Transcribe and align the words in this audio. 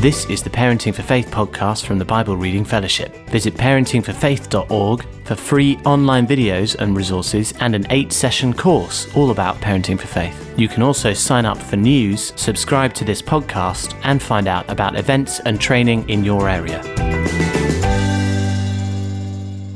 This 0.00 0.26
is 0.26 0.44
the 0.44 0.50
Parenting 0.50 0.94
for 0.94 1.02
Faith 1.02 1.28
podcast 1.32 1.84
from 1.84 1.98
the 1.98 2.04
Bible 2.04 2.36
Reading 2.36 2.64
Fellowship. 2.64 3.12
Visit 3.30 3.54
parentingforfaith.org 3.54 5.04
for 5.24 5.34
free 5.34 5.76
online 5.84 6.24
videos 6.24 6.76
and 6.76 6.96
resources 6.96 7.52
and 7.58 7.74
an 7.74 7.84
eight 7.90 8.12
session 8.12 8.54
course 8.54 9.12
all 9.16 9.32
about 9.32 9.56
parenting 9.56 9.98
for 9.98 10.06
faith. 10.06 10.54
You 10.56 10.68
can 10.68 10.84
also 10.84 11.12
sign 11.12 11.44
up 11.44 11.58
for 11.58 11.74
news, 11.74 12.32
subscribe 12.36 12.94
to 12.94 13.04
this 13.04 13.20
podcast, 13.20 13.98
and 14.04 14.22
find 14.22 14.46
out 14.46 14.70
about 14.70 14.94
events 14.94 15.40
and 15.40 15.60
training 15.60 16.08
in 16.08 16.22
your 16.22 16.48
area. 16.48 16.80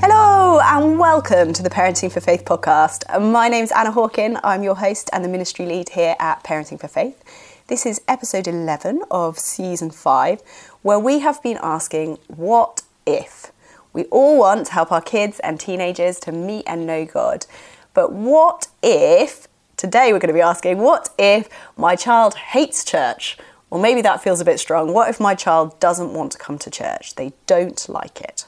Hello 0.00 0.60
and 0.62 1.00
welcome 1.00 1.52
to 1.52 1.64
the 1.64 1.70
Parenting 1.70 2.12
for 2.12 2.20
Faith 2.20 2.44
podcast. 2.44 3.02
My 3.20 3.48
name's 3.48 3.72
Anna 3.72 3.90
Hawken. 3.90 4.38
I'm 4.44 4.62
your 4.62 4.76
host 4.76 5.10
and 5.12 5.24
the 5.24 5.28
ministry 5.28 5.66
lead 5.66 5.88
here 5.88 6.14
at 6.20 6.44
Parenting 6.44 6.78
for 6.78 6.86
Faith. 6.86 7.51
This 7.72 7.86
is 7.86 8.02
episode 8.06 8.46
11 8.46 9.00
of 9.10 9.38
season 9.38 9.90
5, 9.90 10.42
where 10.82 10.98
we 10.98 11.20
have 11.20 11.42
been 11.42 11.58
asking, 11.62 12.18
What 12.26 12.82
if? 13.06 13.50
We 13.94 14.04
all 14.10 14.40
want 14.40 14.66
to 14.66 14.72
help 14.74 14.92
our 14.92 15.00
kids 15.00 15.40
and 15.40 15.58
teenagers 15.58 16.20
to 16.20 16.32
meet 16.32 16.64
and 16.66 16.86
know 16.86 17.06
God. 17.06 17.46
But 17.94 18.12
what 18.12 18.68
if, 18.82 19.48
today 19.78 20.12
we're 20.12 20.18
going 20.18 20.28
to 20.28 20.34
be 20.34 20.42
asking, 20.42 20.80
What 20.80 21.08
if 21.16 21.48
my 21.74 21.96
child 21.96 22.34
hates 22.34 22.84
church? 22.84 23.38
Or 23.70 23.80
maybe 23.80 24.02
that 24.02 24.22
feels 24.22 24.42
a 24.42 24.44
bit 24.44 24.60
strong. 24.60 24.92
What 24.92 25.08
if 25.08 25.18
my 25.18 25.34
child 25.34 25.80
doesn't 25.80 26.12
want 26.12 26.32
to 26.32 26.38
come 26.38 26.58
to 26.58 26.70
church? 26.70 27.14
They 27.14 27.32
don't 27.46 27.88
like 27.88 28.20
it 28.20 28.44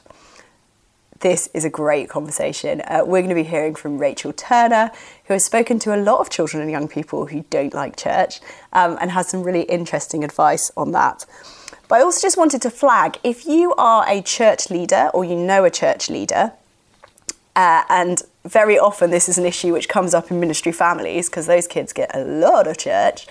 this 1.19 1.47
is 1.53 1.63
a 1.63 1.69
great 1.69 2.09
conversation. 2.09 2.81
Uh, 2.81 3.01
we're 3.05 3.21
going 3.21 3.29
to 3.29 3.35
be 3.35 3.43
hearing 3.43 3.75
from 3.75 3.97
Rachel 3.97 4.33
Turner, 4.33 4.91
who 5.25 5.33
has 5.33 5.45
spoken 5.45 5.79
to 5.79 5.95
a 5.95 5.97
lot 5.97 6.19
of 6.19 6.29
children 6.29 6.61
and 6.61 6.69
young 6.69 6.87
people 6.87 7.27
who 7.27 7.45
don't 7.49 7.73
like 7.73 7.95
church 7.95 8.41
um, 8.73 8.97
and 8.99 9.11
has 9.11 9.29
some 9.29 9.43
really 9.43 9.63
interesting 9.63 10.23
advice 10.23 10.71
on 10.75 10.91
that. 10.91 11.25
But 11.87 11.99
I 11.99 12.01
also 12.01 12.21
just 12.21 12.37
wanted 12.37 12.61
to 12.63 12.69
flag 12.69 13.17
if 13.23 13.45
you 13.45 13.73
are 13.75 14.05
a 14.07 14.21
church 14.21 14.69
leader 14.69 15.09
or 15.13 15.23
you 15.23 15.35
know 15.35 15.63
a 15.63 15.69
church 15.69 16.09
leader, 16.09 16.51
uh, 17.55 17.83
and 17.89 18.21
very 18.43 18.77
often 18.77 19.11
this 19.11 19.29
is 19.29 19.37
an 19.37 19.45
issue 19.45 19.71
which 19.71 19.87
comes 19.87 20.13
up 20.13 20.29
in 20.31 20.39
ministry 20.39 20.71
families 20.71 21.29
because 21.29 21.47
those 21.47 21.67
kids 21.67 21.93
get 21.93 22.13
a 22.15 22.23
lot 22.23 22.67
of 22.67 22.77
church. 22.77 23.27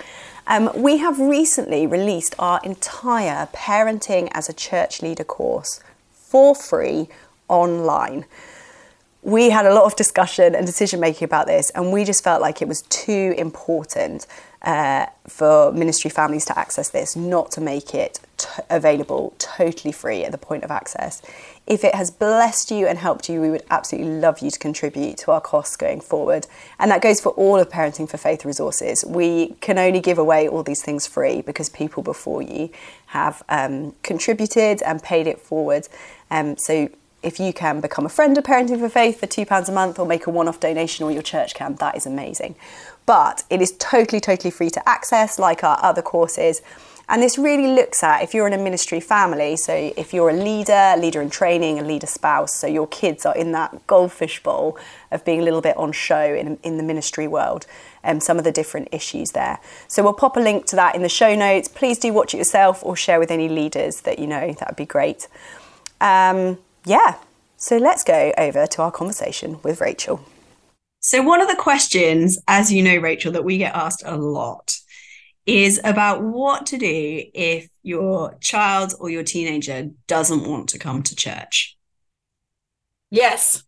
Um, 0.47 0.71
we 0.75 0.99
have 0.99 1.19
recently 1.19 1.87
released 1.87 2.35
our 2.39 2.61
entire 2.63 3.47
Parenting 3.53 4.29
as 4.33 4.49
a 4.49 4.53
Church 4.53 5.03
Leader 5.03 5.25
course 5.25 5.81
for 6.13 6.55
free 6.55 7.09
online. 7.49 8.25
We 9.23 9.49
had 9.51 9.65
a 9.65 9.73
lot 9.73 9.85
of 9.85 9.97
discussion 9.97 10.55
and 10.55 10.67
decision 10.67 11.01
making 11.01 11.25
about 11.25 11.47
this, 11.47 11.71
and 11.71 11.93
we 11.93 12.05
just 12.05 12.23
felt 12.23 12.43
like 12.43 12.61
it 12.61 12.69
was 12.69 12.83
too 12.83 13.35
important 13.39 14.27
uh, 14.65 15.07
for 15.27 15.73
ministry 15.73 16.11
families 16.11 16.45
to 16.47 16.59
access 16.59 16.89
this, 16.89 17.15
not 17.15 17.51
to 17.53 17.61
make 17.61 17.95
it 17.95 18.21
t- 18.39 18.49
available 18.71 19.35
totally 19.39 19.93
free 19.93 20.25
at 20.25 20.33
the 20.33 20.39
point 20.39 20.65
of 20.65 20.71
access. 20.71 21.23
If 21.67 21.85
it 21.85 21.95
has 21.95 22.11
blessed 22.11 22.71
you 22.71 22.87
and 22.87 22.99
helped 22.99 23.29
you, 23.29 23.41
we 23.41 23.51
would 23.51 23.63
absolutely 23.71 24.13
love 24.13 24.41
you 24.41 24.51
to 24.51 24.59
contribute 24.59 25.19
to 25.19 25.33
our 25.33 25.41
costs 25.41 25.77
going 25.77 26.01
forward. 26.01 26.47
And 26.79 26.91
that 26.91 27.03
goes 27.03 27.21
for 27.21 27.31
all 27.33 27.59
of 27.59 27.69
Parenting 27.69 28.09
for 28.09 28.17
Faith 28.17 28.45
resources. 28.45 29.05
We 29.07 29.55
can 29.61 29.79
only 29.79 30.01
give 30.01 30.19
away 30.19 30.49
all 30.49 30.63
these 30.63 30.83
things 30.83 31.07
free 31.07 31.43
because 31.43 31.69
people 31.69 32.03
before 32.03 32.43
you 32.43 32.71
have 33.07 33.43
um, 33.49 33.95
contributed 34.03 34.83
and 34.83 35.03
paid 35.03 35.27
it 35.27 35.41
forward. 35.41 35.89
Um, 36.31 36.57
so 36.57 36.89
if 37.25 37.41
you 37.41 37.53
can 37.53 37.81
become 37.81 38.07
a 38.07 38.11
friend 38.11 38.37
of 38.37 38.45
Parenting 38.45 38.79
for 38.79 38.89
Faith 38.89 39.19
for 39.19 39.27
£2 39.27 39.69
a 39.69 39.73
month 39.73 39.99
or 39.99 40.07
make 40.07 40.27
a 40.27 40.31
one 40.31 40.47
off 40.47 40.61
donation 40.61 41.05
or 41.05 41.11
your 41.11 41.23
church 41.23 41.55
can, 41.55 41.75
that 41.77 41.97
is 41.97 42.07
amazing. 42.07 42.55
But 43.07 43.45
it 43.51 43.61
is 43.61 43.73
totally, 43.79 44.21
totally 44.21 44.51
free 44.51 44.71
to 44.71 44.89
access, 44.89 45.39
like 45.39 45.65
our 45.65 45.79
other 45.83 46.03
courses. 46.03 46.63
And 47.09 47.23
this 47.23 47.37
really 47.37 47.75
looks 47.75 48.03
at 48.03 48.23
if 48.23 48.33
you're 48.33 48.47
in 48.47 48.55
a 48.55 48.59
ministry 48.59 48.99
family, 48.99 49.57
so 49.57 49.93
if 49.97 50.15
you're 50.15 50.31
a 50.31 50.35
leader, 50.35 50.95
leader 50.99 51.21
in 51.21 51.29
training, 51.29 51.79
a 51.79 51.83
leader 51.83 52.07
spouse, 52.07 52.55
so 52.55 52.67
your 52.67 52.87
kids 52.87 53.27
are 53.27 53.37
in 53.37 53.53
that 53.53 53.87
goldfish 53.87 54.43
bowl 54.43 54.79
of 55.11 55.23
being 55.23 55.41
a 55.41 55.43
little 55.43 55.61
bit 55.61 55.77
on 55.77 55.93
show 55.93 56.35
in, 56.35 56.59
in 56.63 56.79
the 56.79 56.83
ministry 56.83 57.29
world, 57.29 57.67
and 58.03 58.17
um, 58.17 58.21
some 58.21 58.39
of 58.39 58.45
the 58.45 58.53
different 58.53 58.89
issues 58.91 59.33
there. 59.33 59.59
So 59.87 60.03
we'll 60.03 60.15
pop 60.15 60.39
a 60.39 60.41
link 60.41 60.65
to 60.67 60.77
that 60.77 60.95
in 60.95 61.03
the 61.03 61.11
show 61.11 61.35
notes. 61.35 61.69
Please 61.69 61.99
do 61.99 62.11
watch 62.13 62.33
it 62.33 62.39
yourself 62.39 62.83
or 62.83 62.97
share 62.97 63.19
with 63.19 63.31
any 63.31 63.51
leaders 63.51 64.01
that 64.03 64.19
you 64.19 64.27
know, 64.27 64.55
that 64.55 64.71
would 64.71 64.77
be 64.77 64.87
great. 64.87 65.29
Um, 66.01 66.59
yeah, 66.85 67.17
so 67.57 67.77
let's 67.77 68.05
go 68.05 68.33
over 68.37 68.67
to 68.67 68.83
our 68.83 68.93
conversation 68.93 69.59
with 69.63 69.81
Rachel. 69.81 70.25
So, 71.01 71.23
one 71.23 71.41
of 71.41 71.49
the 71.49 71.57
questions, 71.57 72.39
as 72.49 72.73
you 72.73 72.83
know, 72.83 72.97
Rachel, 72.97 73.33
that 73.33 73.45
we 73.45 73.59
get 73.59 73.75
asked 73.75 74.03
a 74.05 74.17
lot 74.17 74.75
is 75.47 75.81
about 75.85 76.23
what 76.23 76.67
to 76.67 76.79
do 76.79 77.25
if 77.35 77.69
your 77.83 78.37
child 78.41 78.95
or 78.99 79.11
your 79.11 79.23
teenager 79.23 79.91
doesn't 80.07 80.49
want 80.49 80.71
to 80.71 80.79
come 80.79 81.03
to 81.03 81.15
church. 81.15 81.77
Yes, 83.11 83.63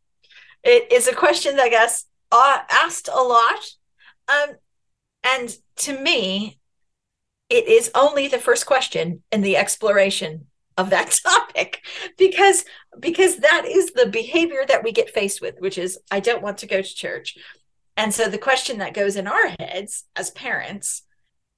it 0.64 0.90
is 0.90 1.06
a 1.06 1.14
question 1.14 1.56
that 1.56 1.70
gets 1.70 2.06
uh, 2.32 2.58
asked 2.70 3.08
a 3.12 3.22
lot. 3.22 3.60
Um, 4.28 4.56
and 5.22 5.56
to 5.76 5.98
me, 5.98 6.58
it 7.48 7.68
is 7.68 7.90
only 7.94 8.28
the 8.28 8.38
first 8.38 8.66
question 8.66 9.22
in 9.30 9.42
the 9.42 9.56
exploration 9.56 10.46
of 10.76 10.90
that 10.90 11.10
topic 11.24 11.80
because 12.18 12.64
because 12.98 13.38
that 13.38 13.64
is 13.66 13.92
the 13.92 14.06
behavior 14.06 14.64
that 14.66 14.84
we 14.84 14.92
get 14.92 15.10
faced 15.10 15.40
with 15.40 15.54
which 15.58 15.78
is 15.78 15.98
i 16.10 16.20
don't 16.20 16.42
want 16.42 16.58
to 16.58 16.66
go 16.66 16.82
to 16.82 16.94
church. 16.94 17.36
And 17.98 18.12
so 18.12 18.28
the 18.28 18.36
question 18.36 18.78
that 18.78 18.92
goes 18.92 19.16
in 19.16 19.26
our 19.26 19.54
heads 19.58 20.04
as 20.14 20.30
parents 20.30 21.02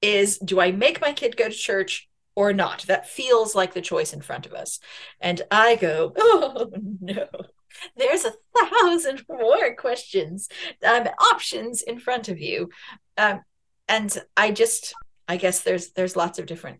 is 0.01 0.37
do 0.37 0.59
i 0.59 0.71
make 0.71 1.01
my 1.01 1.11
kid 1.13 1.35
go 1.35 1.49
to 1.49 1.55
church 1.55 2.07
or 2.35 2.53
not? 2.53 2.83
That 2.83 3.09
feels 3.09 3.55
like 3.55 3.73
the 3.73 3.81
choice 3.81 4.13
in 4.13 4.21
front 4.21 4.45
of 4.45 4.53
us. 4.53 4.79
And 5.19 5.41
i 5.51 5.75
go 5.75 6.13
oh 6.17 6.71
no. 7.01 7.27
There's 7.95 8.25
a 8.25 8.33
thousand 8.57 9.23
more 9.29 9.75
questions 9.75 10.49
um, 10.85 11.07
options 11.31 11.81
in 11.81 11.99
front 11.99 12.29
of 12.29 12.39
you. 12.39 12.69
Um, 13.17 13.41
and 13.89 14.21
i 14.37 14.51
just 14.51 14.93
i 15.27 15.35
guess 15.35 15.61
there's 15.61 15.89
there's 15.91 16.15
lots 16.15 16.39
of 16.39 16.45
different 16.45 16.79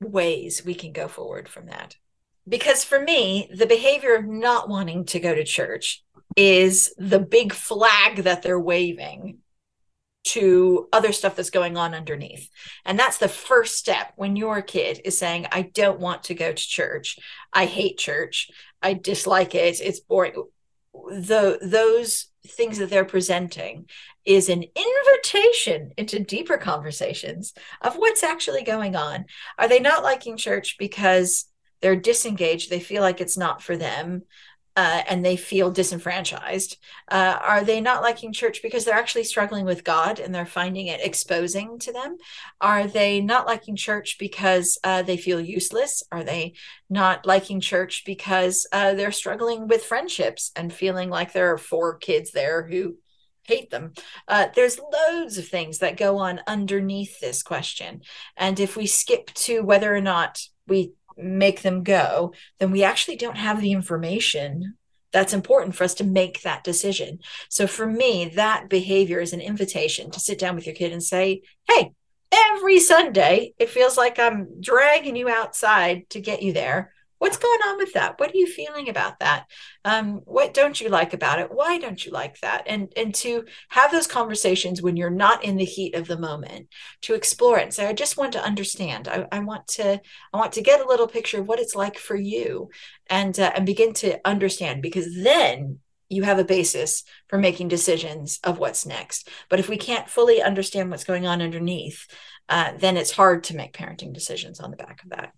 ways 0.00 0.64
we 0.64 0.74
can 0.74 0.92
go 0.92 1.08
forward 1.08 1.48
from 1.48 1.66
that. 1.66 1.96
Because 2.48 2.84
for 2.84 3.00
me, 3.00 3.50
the 3.54 3.66
behavior 3.66 4.14
of 4.14 4.24
not 4.24 4.68
wanting 4.68 5.04
to 5.06 5.20
go 5.20 5.34
to 5.34 5.44
church 5.44 6.04
is 6.36 6.94
the 6.96 7.18
big 7.18 7.52
flag 7.52 8.16
that 8.18 8.42
they're 8.42 8.60
waving 8.60 9.38
to 10.26 10.88
other 10.92 11.12
stuff 11.12 11.36
that's 11.36 11.50
going 11.50 11.76
on 11.76 11.94
underneath. 11.94 12.50
And 12.84 12.98
that's 12.98 13.18
the 13.18 13.28
first 13.28 13.76
step 13.76 14.12
when 14.16 14.36
your 14.36 14.60
kid 14.60 15.00
is 15.04 15.16
saying, 15.16 15.46
I 15.52 15.62
don't 15.62 16.00
want 16.00 16.24
to 16.24 16.34
go 16.34 16.52
to 16.52 16.68
church. 16.68 17.18
I 17.52 17.66
hate 17.66 17.98
church. 17.98 18.50
I 18.82 18.94
dislike 18.94 19.54
it. 19.54 19.80
It's 19.80 20.00
boring. 20.00 20.34
The, 20.92 21.58
those 21.62 22.26
things 22.50 22.78
that 22.78 22.90
they're 22.90 23.04
presenting 23.04 23.86
is 24.24 24.48
an 24.48 24.64
invitation 24.64 25.92
into 25.96 26.18
deeper 26.18 26.58
conversations 26.58 27.54
of 27.80 27.94
what's 27.96 28.22
actually 28.22 28.62
going 28.62 28.96
on. 28.96 29.26
Are 29.58 29.68
they 29.68 29.80
not 29.80 30.02
liking 30.02 30.36
church 30.36 30.76
because 30.78 31.46
they're 31.80 31.96
disengaged? 31.96 32.70
They 32.70 32.80
feel 32.80 33.02
like 33.02 33.20
it's 33.20 33.36
not 33.36 33.62
for 33.62 33.76
them. 33.76 34.22
Uh, 34.76 35.02
and 35.08 35.24
they 35.24 35.36
feel 35.36 35.70
disenfranchised? 35.70 36.76
Uh, 37.10 37.38
are 37.42 37.64
they 37.64 37.80
not 37.80 38.02
liking 38.02 38.32
church 38.32 38.60
because 38.62 38.84
they're 38.84 38.94
actually 38.94 39.24
struggling 39.24 39.64
with 39.64 39.82
God 39.84 40.20
and 40.20 40.34
they're 40.34 40.44
finding 40.44 40.88
it 40.88 41.00
exposing 41.00 41.78
to 41.78 41.92
them? 41.92 42.18
Are 42.60 42.86
they 42.86 43.20
not 43.20 43.46
liking 43.46 43.74
church 43.74 44.18
because 44.18 44.78
uh, 44.84 45.02
they 45.02 45.16
feel 45.16 45.40
useless? 45.40 46.02
Are 46.12 46.22
they 46.22 46.52
not 46.90 47.24
liking 47.24 47.60
church 47.60 48.04
because 48.04 48.66
uh, 48.70 48.92
they're 48.94 49.12
struggling 49.12 49.66
with 49.66 49.82
friendships 49.82 50.52
and 50.54 50.72
feeling 50.72 51.08
like 51.08 51.32
there 51.32 51.52
are 51.52 51.58
four 51.58 51.96
kids 51.96 52.32
there 52.32 52.66
who 52.66 52.96
hate 53.46 53.70
them. 53.70 53.92
Uh, 54.28 54.48
there's 54.54 54.78
loads 54.78 55.38
of 55.38 55.48
things 55.48 55.78
that 55.78 55.96
go 55.96 56.18
on 56.18 56.40
underneath 56.46 57.20
this 57.20 57.42
question. 57.42 58.02
And 58.36 58.58
if 58.60 58.76
we 58.76 58.86
skip 58.86 59.32
to 59.34 59.62
whether 59.62 59.94
or 59.94 60.00
not 60.00 60.40
we 60.66 60.92
make 61.16 61.62
them 61.62 61.82
go, 61.82 62.32
then 62.58 62.70
we 62.70 62.82
actually 62.82 63.16
don't 63.16 63.36
have 63.36 63.60
the 63.60 63.72
information 63.72 64.74
that's 65.12 65.32
important 65.32 65.74
for 65.74 65.84
us 65.84 65.94
to 65.94 66.04
make 66.04 66.42
that 66.42 66.64
decision. 66.64 67.20
So 67.48 67.66
for 67.66 67.86
me, 67.86 68.32
that 68.34 68.68
behavior 68.68 69.20
is 69.20 69.32
an 69.32 69.40
invitation 69.40 70.10
to 70.10 70.20
sit 70.20 70.38
down 70.38 70.56
with 70.56 70.66
your 70.66 70.74
kid 70.74 70.92
and 70.92 71.02
say, 71.02 71.42
hey, 71.68 71.92
every 72.32 72.80
Sunday, 72.80 73.54
it 73.58 73.70
feels 73.70 73.96
like 73.96 74.18
I'm 74.18 74.60
dragging 74.60 75.16
you 75.16 75.28
outside 75.28 76.10
to 76.10 76.20
get 76.20 76.42
you 76.42 76.52
there 76.52 76.92
what's 77.18 77.36
going 77.38 77.60
on 77.66 77.78
with 77.78 77.92
that? 77.94 78.18
What 78.18 78.30
are 78.30 78.36
you 78.36 78.46
feeling 78.46 78.88
about 78.88 79.20
that? 79.20 79.46
Um, 79.84 80.20
what 80.24 80.54
don't 80.54 80.80
you 80.80 80.88
like 80.88 81.14
about 81.14 81.38
it? 81.38 81.50
Why 81.50 81.78
don't 81.78 82.04
you 82.04 82.12
like 82.12 82.40
that? 82.40 82.64
And 82.66 82.92
and 82.96 83.14
to 83.16 83.44
have 83.70 83.90
those 83.90 84.06
conversations 84.06 84.82
when 84.82 84.96
you're 84.96 85.10
not 85.10 85.44
in 85.44 85.56
the 85.56 85.64
heat 85.64 85.94
of 85.94 86.06
the 86.06 86.18
moment 86.18 86.68
to 87.02 87.14
explore 87.14 87.58
it 87.58 87.62
and 87.62 87.74
say 87.74 87.86
i 87.86 87.92
just 87.92 88.16
want 88.16 88.32
to 88.32 88.44
understand. 88.44 89.08
I, 89.08 89.26
I 89.32 89.38
want 89.40 89.66
to 89.68 90.00
i 90.32 90.36
want 90.36 90.52
to 90.52 90.62
get 90.62 90.80
a 90.80 90.88
little 90.88 91.08
picture 91.08 91.40
of 91.40 91.48
what 91.48 91.60
it's 91.60 91.74
like 91.74 91.98
for 91.98 92.16
you 92.16 92.70
and 93.08 93.38
uh, 93.38 93.52
and 93.54 93.66
begin 93.66 93.92
to 93.94 94.18
understand 94.26 94.82
because 94.82 95.22
then 95.22 95.78
you 96.08 96.22
have 96.22 96.38
a 96.38 96.44
basis 96.44 97.02
for 97.28 97.36
making 97.36 97.66
decisions 97.66 98.38
of 98.44 98.58
what's 98.58 98.86
next. 98.86 99.28
But 99.50 99.58
if 99.58 99.68
we 99.68 99.76
can't 99.76 100.08
fully 100.08 100.40
understand 100.40 100.90
what's 100.90 101.02
going 101.02 101.26
on 101.26 101.42
underneath 101.42 102.06
uh, 102.48 102.72
then 102.78 102.96
it's 102.96 103.10
hard 103.10 103.42
to 103.44 103.56
make 103.56 103.72
parenting 103.72 104.12
decisions 104.12 104.60
on 104.60 104.70
the 104.70 104.76
back 104.76 105.02
of 105.02 105.10
that 105.10 105.32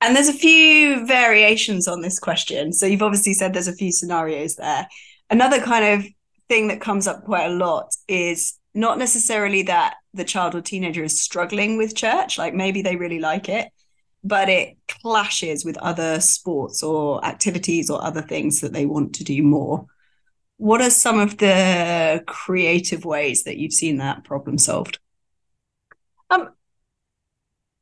And 0.00 0.16
there's 0.16 0.28
a 0.28 0.32
few 0.32 1.06
variations 1.06 1.86
on 1.86 2.00
this 2.00 2.18
question. 2.18 2.72
So 2.72 2.86
you've 2.86 3.02
obviously 3.02 3.34
said 3.34 3.52
there's 3.52 3.68
a 3.68 3.74
few 3.74 3.92
scenarios 3.92 4.56
there. 4.56 4.88
Another 5.28 5.60
kind 5.60 5.84
of 5.84 6.06
thing 6.48 6.68
that 6.68 6.80
comes 6.80 7.06
up 7.06 7.24
quite 7.24 7.46
a 7.46 7.54
lot 7.54 7.92
is 8.08 8.58
not 8.74 8.98
necessarily 8.98 9.62
that 9.62 9.96
the 10.14 10.24
child 10.24 10.54
or 10.54 10.60
teenager 10.60 11.04
is 11.04 11.20
struggling 11.20 11.76
with 11.76 11.94
church, 11.94 12.38
like 12.38 12.54
maybe 12.54 12.82
they 12.82 12.96
really 12.96 13.18
like 13.18 13.48
it, 13.48 13.68
but 14.24 14.48
it 14.48 14.76
clashes 14.88 15.64
with 15.64 15.76
other 15.78 16.20
sports 16.20 16.82
or 16.82 17.24
activities 17.24 17.90
or 17.90 18.02
other 18.02 18.22
things 18.22 18.60
that 18.60 18.72
they 18.72 18.86
want 18.86 19.14
to 19.16 19.24
do 19.24 19.42
more. 19.42 19.86
What 20.56 20.80
are 20.82 20.90
some 20.90 21.18
of 21.18 21.38
the 21.38 22.22
creative 22.26 23.04
ways 23.04 23.44
that 23.44 23.58
you've 23.58 23.72
seen 23.72 23.98
that 23.98 24.24
problem 24.24 24.58
solved? 24.58 24.98
Um, 26.28 26.50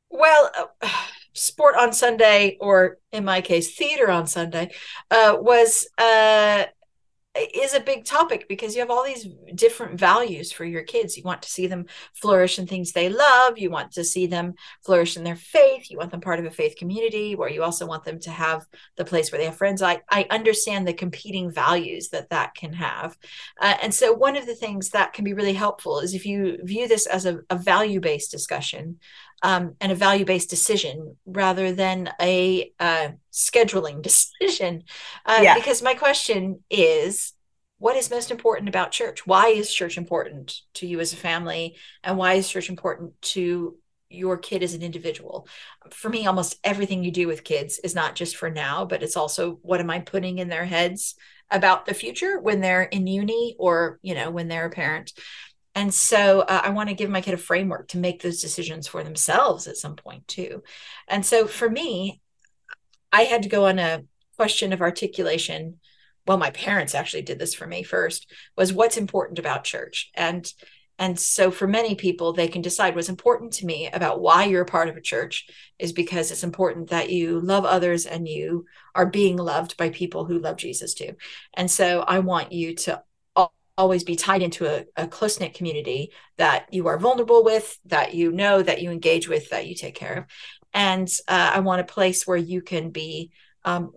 well, 0.09 0.51
uh, 0.81 0.89
sport 1.33 1.75
on 1.75 1.93
Sunday, 1.93 2.57
or 2.59 2.97
in 3.11 3.25
my 3.25 3.41
case, 3.41 3.75
theater 3.75 4.09
on 4.09 4.27
Sunday, 4.27 4.71
uh, 5.11 5.37
was 5.39 5.87
uh, 5.97 6.65
is 7.53 7.73
a 7.73 7.79
big 7.79 8.05
topic 8.05 8.47
because 8.49 8.73
you 8.73 8.81
have 8.81 8.89
all 8.89 9.03
these 9.03 9.27
different 9.53 9.99
values 9.99 10.51
for 10.51 10.65
your 10.65 10.81
kids. 10.81 11.15
You 11.15 11.23
want 11.23 11.43
to 11.43 11.49
see 11.49 11.67
them 11.67 11.85
flourish 12.13 12.57
in 12.57 12.65
things 12.65 12.91
they 12.91 13.09
love. 13.09 13.57
You 13.57 13.69
want 13.69 13.91
to 13.93 14.03
see 14.03 14.25
them 14.25 14.55
flourish 14.83 15.15
in 15.15 15.23
their 15.23 15.35
faith. 15.35 15.89
You 15.89 15.97
want 15.97 16.11
them 16.11 16.21
part 16.21 16.39
of 16.39 16.45
a 16.45 16.51
faith 16.51 16.75
community 16.75 17.35
where 17.35 17.49
you 17.49 17.63
also 17.63 17.85
want 17.85 18.03
them 18.03 18.19
to 18.21 18.31
have 18.31 18.65
the 18.97 19.05
place 19.05 19.31
where 19.31 19.39
they 19.39 19.45
have 19.45 19.57
friends. 19.57 19.81
I, 19.81 20.01
I 20.09 20.25
understand 20.31 20.87
the 20.87 20.93
competing 20.93 21.51
values 21.51 22.09
that 22.09 22.29
that 22.29 22.55
can 22.55 22.73
have. 22.73 23.15
Uh, 23.61 23.75
and 23.81 23.93
so, 23.93 24.11
one 24.11 24.35
of 24.35 24.47
the 24.47 24.55
things 24.55 24.89
that 24.89 25.13
can 25.13 25.23
be 25.23 25.33
really 25.33 25.53
helpful 25.53 25.99
is 25.99 26.13
if 26.13 26.25
you 26.25 26.57
view 26.63 26.87
this 26.87 27.05
as 27.05 27.25
a, 27.25 27.39
a 27.49 27.55
value 27.55 27.99
based 27.99 28.31
discussion 28.31 28.99
um, 29.41 29.75
and 29.79 29.91
a 29.91 29.95
value 29.95 30.25
based 30.25 30.49
decision 30.49 31.17
rather 31.25 31.71
than 31.71 32.09
a 32.21 32.71
uh, 32.79 33.09
scheduling 33.31 34.01
decision. 34.41 34.83
Uh, 35.25 35.39
yeah. 35.41 35.55
Because 35.55 35.81
my 35.81 35.93
question 35.93 36.63
is 36.69 37.33
what 37.79 37.95
is 37.95 38.11
most 38.11 38.29
important 38.29 38.67
about 38.69 38.91
church? 38.91 39.25
Why 39.25 39.47
is 39.47 39.73
church 39.73 39.97
important 39.97 40.59
to 40.75 40.85
you 40.85 40.99
as 40.99 41.13
a 41.13 41.17
family? 41.17 41.77
And 42.03 42.17
why 42.17 42.33
is 42.33 42.49
church 42.49 42.69
important 42.69 43.19
to 43.21 43.77
your 44.09 44.37
kid 44.37 44.63
as 44.63 44.73
an 44.73 44.81
individual? 44.81 45.47
For 45.91 46.09
me, 46.09 46.27
almost 46.27 46.59
everything 46.63 47.03
you 47.03 47.11
do 47.11 47.27
with 47.27 47.45
kids 47.45 47.79
is 47.79 47.95
not 47.95 48.15
just 48.15 48.35
for 48.35 48.49
now, 48.49 48.83
but 48.83 49.01
it's 49.01 49.15
also 49.15 49.59
what 49.61 49.79
am 49.79 49.89
I 49.89 49.99
putting 49.99 50.39
in 50.39 50.49
their 50.49 50.65
heads 50.65 51.15
about 51.49 51.85
the 51.85 51.93
future 51.93 52.39
when 52.39 52.59
they're 52.59 52.83
in 52.83 53.07
uni 53.07 53.55
or, 53.57 53.97
you 54.01 54.13
know, 54.13 54.29
when 54.29 54.49
they're 54.49 54.65
a 54.65 54.71
parent. 54.71 55.13
And 55.75 55.93
so 55.93 56.41
uh, 56.41 56.61
I 56.63 56.69
want 56.69 56.89
to 56.89 56.95
give 56.95 57.09
my 57.09 57.21
kid 57.21 57.33
a 57.33 57.37
framework 57.37 57.89
to 57.89 57.97
make 57.97 58.21
those 58.21 58.41
decisions 58.41 58.87
for 58.87 59.03
themselves 59.03 59.67
at 59.67 59.77
some 59.77 59.95
point 59.95 60.27
too. 60.27 60.63
And 61.07 61.25
so 61.25 61.47
for 61.47 61.69
me, 61.69 62.21
I 63.11 63.23
had 63.23 63.43
to 63.43 63.49
go 63.49 63.65
on 63.65 63.79
a 63.79 64.03
question 64.37 64.73
of 64.73 64.81
articulation. 64.81 65.79
Well, 66.25 66.37
my 66.37 66.51
parents 66.51 66.95
actually 66.95 67.23
did 67.23 67.39
this 67.39 67.53
for 67.53 67.67
me 67.67 67.83
first 67.83 68.31
was 68.57 68.73
what's 68.73 68.97
important 68.97 69.39
about 69.39 69.63
church. 69.63 70.09
And 70.15 70.51
and 70.99 71.17
so 71.17 71.49
for 71.49 71.65
many 71.65 71.95
people, 71.95 72.33
they 72.33 72.49
can 72.49 72.61
decide 72.61 72.93
what's 72.93 73.07
important 73.07 73.53
to 73.53 73.65
me 73.65 73.87
about 73.87 74.19
why 74.19 74.43
you're 74.43 74.63
a 74.63 74.65
part 74.65 74.89
of 74.89 74.97
a 74.97 75.01
church 75.01 75.47
is 75.79 75.93
because 75.93 76.29
it's 76.29 76.43
important 76.43 76.89
that 76.89 77.09
you 77.09 77.39
love 77.39 77.63
others 77.63 78.05
and 78.05 78.27
you 78.27 78.65
are 78.93 79.05
being 79.05 79.37
loved 79.37 79.77
by 79.77 79.91
people 79.91 80.25
who 80.25 80.39
love 80.39 80.57
Jesus 80.57 80.93
too. 80.93 81.15
And 81.53 81.71
so 81.71 82.01
I 82.01 82.19
want 82.19 82.51
you 82.51 82.75
to 82.75 83.01
always 83.79 84.03
be 84.03 84.17
tied 84.17 84.41
into 84.41 84.67
a, 84.67 84.83
a 84.97 85.07
close 85.07 85.39
knit 85.39 85.53
community 85.53 86.11
that 86.37 86.71
you 86.73 86.87
are 86.87 86.99
vulnerable 86.99 87.45
with, 87.45 87.79
that 87.85 88.13
you 88.13 88.29
know, 88.29 88.61
that 88.61 88.81
you 88.81 88.91
engage 88.91 89.29
with, 89.29 89.49
that 89.49 89.67
you 89.67 89.73
take 89.73 89.95
care 89.95 90.13
of. 90.13 90.25
And 90.73 91.09
uh, 91.29 91.51
I 91.55 91.61
want 91.61 91.79
a 91.79 91.85
place 91.85 92.27
where 92.27 92.37
you 92.37 92.61
can 92.61 92.89
be 92.89 93.31
um, 93.63 93.93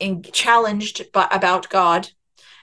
in, 0.00 0.22
challenged 0.22 1.12
by, 1.12 1.28
about 1.30 1.68
God. 1.68 2.08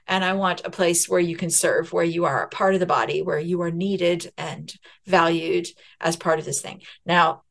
And 0.07 0.25
I 0.25 0.33
want 0.33 0.65
a 0.65 0.71
place 0.71 1.07
where 1.07 1.19
you 1.19 1.37
can 1.37 1.51
serve, 1.51 1.93
where 1.93 2.03
you 2.03 2.25
are 2.25 2.43
a 2.43 2.49
part 2.49 2.73
of 2.73 2.79
the 2.79 2.87
body, 2.87 3.21
where 3.21 3.39
you 3.39 3.61
are 3.61 3.71
needed 3.71 4.33
and 4.35 4.73
valued 5.05 5.67
as 6.01 6.15
part 6.17 6.39
of 6.39 6.45
this 6.45 6.59
thing. 6.59 6.81
Now, 7.05 7.43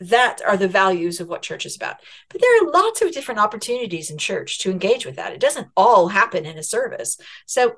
that 0.00 0.40
are 0.46 0.58
the 0.58 0.68
values 0.68 1.18
of 1.18 1.28
what 1.28 1.42
church 1.42 1.64
is 1.64 1.76
about. 1.76 1.96
But 2.28 2.40
there 2.40 2.62
are 2.62 2.70
lots 2.70 3.00
of 3.00 3.10
different 3.10 3.40
opportunities 3.40 4.10
in 4.10 4.18
church 4.18 4.58
to 4.60 4.70
engage 4.70 5.06
with 5.06 5.16
that. 5.16 5.32
It 5.32 5.40
doesn't 5.40 5.68
all 5.76 6.08
happen 6.08 6.44
in 6.44 6.58
a 6.58 6.62
service. 6.62 7.18
So 7.46 7.76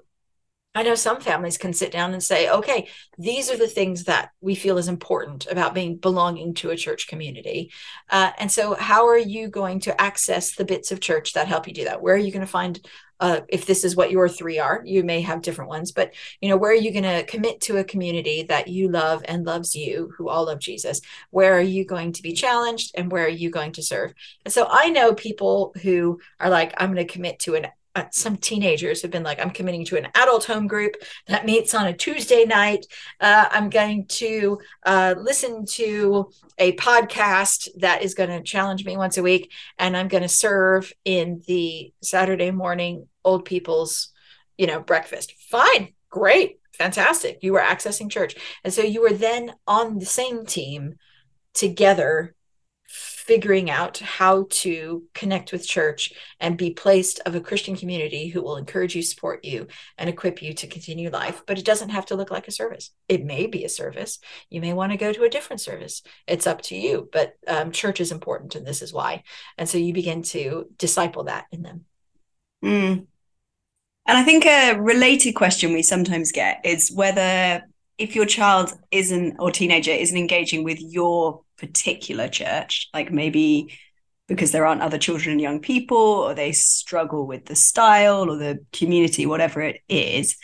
I 0.72 0.84
know 0.84 0.94
some 0.94 1.20
families 1.20 1.58
can 1.58 1.72
sit 1.72 1.90
down 1.90 2.12
and 2.12 2.22
say, 2.22 2.48
okay, 2.48 2.88
these 3.18 3.50
are 3.50 3.56
the 3.56 3.66
things 3.66 4.04
that 4.04 4.30
we 4.40 4.54
feel 4.54 4.78
is 4.78 4.86
important 4.86 5.48
about 5.50 5.74
being 5.74 5.96
belonging 5.96 6.54
to 6.54 6.70
a 6.70 6.76
church 6.76 7.08
community. 7.08 7.72
Uh, 8.08 8.30
and 8.38 8.52
so, 8.52 8.74
how 8.74 9.08
are 9.08 9.18
you 9.18 9.48
going 9.48 9.80
to 9.80 10.00
access 10.00 10.54
the 10.54 10.64
bits 10.64 10.92
of 10.92 11.00
church 11.00 11.32
that 11.32 11.48
help 11.48 11.66
you 11.66 11.74
do 11.74 11.84
that? 11.84 12.00
Where 12.00 12.14
are 12.14 12.18
you 12.18 12.30
going 12.30 12.46
to 12.46 12.46
find, 12.46 12.80
uh, 13.18 13.40
if 13.48 13.66
this 13.66 13.82
is 13.82 13.96
what 13.96 14.12
your 14.12 14.28
three 14.28 14.60
are, 14.60 14.80
you 14.84 15.02
may 15.02 15.22
have 15.22 15.42
different 15.42 15.70
ones, 15.70 15.90
but 15.90 16.14
you 16.40 16.48
know, 16.48 16.56
where 16.56 16.70
are 16.70 16.74
you 16.74 16.92
going 16.92 17.02
to 17.02 17.24
commit 17.24 17.60
to 17.62 17.78
a 17.78 17.84
community 17.84 18.44
that 18.44 18.68
you 18.68 18.88
love 18.88 19.24
and 19.26 19.44
loves 19.44 19.74
you, 19.74 20.12
who 20.16 20.28
all 20.28 20.46
love 20.46 20.60
Jesus? 20.60 21.00
Where 21.30 21.52
are 21.52 21.60
you 21.60 21.84
going 21.84 22.12
to 22.12 22.22
be 22.22 22.32
challenged, 22.32 22.92
and 22.94 23.10
where 23.10 23.24
are 23.24 23.28
you 23.28 23.50
going 23.50 23.72
to 23.72 23.82
serve? 23.82 24.14
And 24.44 24.54
so, 24.54 24.68
I 24.70 24.90
know 24.90 25.14
people 25.14 25.74
who 25.82 26.20
are 26.38 26.48
like, 26.48 26.74
I'm 26.76 26.94
going 26.94 27.04
to 27.04 27.12
commit 27.12 27.40
to 27.40 27.56
an 27.56 27.66
some 28.10 28.36
teenagers 28.36 29.02
have 29.02 29.10
been 29.10 29.22
like, 29.22 29.40
I'm 29.40 29.50
committing 29.50 29.84
to 29.86 29.96
an 29.96 30.08
adult 30.14 30.44
home 30.44 30.66
group 30.66 30.94
that 31.26 31.46
meets 31.46 31.74
on 31.74 31.86
a 31.86 31.92
Tuesday 31.92 32.44
night. 32.44 32.86
Uh, 33.20 33.46
I'm 33.50 33.70
going 33.70 34.06
to 34.06 34.60
uh, 34.86 35.14
listen 35.18 35.66
to 35.66 36.30
a 36.58 36.72
podcast 36.76 37.68
that 37.78 38.02
is 38.02 38.14
going 38.14 38.30
to 38.30 38.42
challenge 38.42 38.84
me 38.84 38.96
once 38.96 39.18
a 39.18 39.22
week, 39.22 39.52
and 39.78 39.96
I'm 39.96 40.08
going 40.08 40.22
to 40.22 40.28
serve 40.28 40.92
in 41.04 41.42
the 41.46 41.92
Saturday 42.02 42.50
morning 42.50 43.08
old 43.24 43.44
people's, 43.44 44.08
you 44.56 44.66
know, 44.66 44.80
breakfast. 44.80 45.34
Fine, 45.50 45.92
great, 46.10 46.60
fantastic. 46.72 47.38
You 47.42 47.52
were 47.52 47.60
accessing 47.60 48.10
church, 48.10 48.34
and 48.64 48.72
so 48.72 48.82
you 48.82 49.02
were 49.02 49.12
then 49.12 49.52
on 49.66 49.98
the 49.98 50.06
same 50.06 50.46
team 50.46 50.94
together 51.54 52.34
figuring 53.30 53.70
out 53.70 53.98
how 53.98 54.44
to 54.50 55.04
connect 55.14 55.52
with 55.52 55.64
church 55.64 56.12
and 56.40 56.58
be 56.58 56.72
placed 56.72 57.20
of 57.26 57.36
a 57.36 57.40
Christian 57.40 57.76
community 57.76 58.26
who 58.26 58.42
will 58.42 58.56
encourage 58.56 58.96
you, 58.96 59.02
support 59.02 59.44
you, 59.44 59.68
and 59.96 60.10
equip 60.10 60.42
you 60.42 60.52
to 60.52 60.66
continue 60.66 61.08
life. 61.10 61.44
But 61.46 61.56
it 61.56 61.64
doesn't 61.64 61.90
have 61.90 62.06
to 62.06 62.16
look 62.16 62.32
like 62.32 62.48
a 62.48 62.50
service. 62.50 62.90
It 63.08 63.24
may 63.24 63.46
be 63.46 63.64
a 63.64 63.68
service. 63.68 64.18
You 64.48 64.60
may 64.60 64.72
want 64.72 64.90
to 64.90 64.98
go 64.98 65.12
to 65.12 65.22
a 65.22 65.28
different 65.28 65.60
service. 65.60 66.02
It's 66.26 66.48
up 66.48 66.60
to 66.62 66.76
you. 66.76 67.08
But 67.12 67.34
um, 67.46 67.70
church 67.70 68.00
is 68.00 68.10
important, 68.10 68.56
and 68.56 68.66
this 68.66 68.82
is 68.82 68.92
why. 68.92 69.22
And 69.56 69.68
so 69.68 69.78
you 69.78 69.92
begin 69.92 70.22
to 70.34 70.66
disciple 70.76 71.22
that 71.24 71.44
in 71.52 71.62
them. 71.62 71.84
Mm. 72.64 73.06
And 74.06 74.18
I 74.18 74.24
think 74.24 74.44
a 74.44 74.74
related 74.74 75.34
question 75.34 75.72
we 75.72 75.84
sometimes 75.84 76.32
get 76.32 76.62
is 76.64 76.90
whether 76.90 77.62
if 77.96 78.16
your 78.16 78.26
child 78.26 78.72
isn't 78.90 79.36
or 79.38 79.52
teenager 79.52 79.92
isn't 79.92 80.18
engaging 80.18 80.64
with 80.64 80.80
your 80.80 81.42
particular 81.60 82.28
church, 82.28 82.88
like 82.92 83.12
maybe 83.12 83.78
because 84.26 84.52
there 84.52 84.64
aren't 84.64 84.82
other 84.82 84.98
children 84.98 85.32
and 85.32 85.40
young 85.40 85.60
people, 85.60 85.96
or 85.96 86.34
they 86.34 86.52
struggle 86.52 87.26
with 87.26 87.46
the 87.46 87.56
style 87.56 88.30
or 88.30 88.36
the 88.36 88.64
community, 88.72 89.26
whatever 89.26 89.60
it 89.60 89.80
is. 89.88 90.36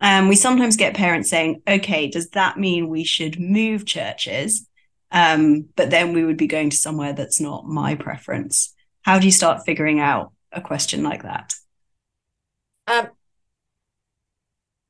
Um, 0.00 0.28
we 0.28 0.36
sometimes 0.36 0.76
get 0.76 0.94
parents 0.94 1.30
saying, 1.30 1.62
okay, 1.68 2.08
does 2.08 2.30
that 2.30 2.58
mean 2.58 2.88
we 2.88 3.04
should 3.04 3.38
move 3.38 3.86
churches? 3.86 4.66
Um, 5.12 5.68
but 5.76 5.90
then 5.90 6.12
we 6.12 6.24
would 6.24 6.36
be 6.36 6.46
going 6.46 6.70
to 6.70 6.76
somewhere 6.76 7.12
that's 7.12 7.40
not 7.40 7.66
my 7.66 7.94
preference. 7.94 8.74
How 9.02 9.18
do 9.18 9.26
you 9.26 9.32
start 9.32 9.64
figuring 9.64 10.00
out 10.00 10.32
a 10.52 10.60
question 10.60 11.02
like 11.02 11.22
that? 11.22 11.54
Um, 12.86 13.08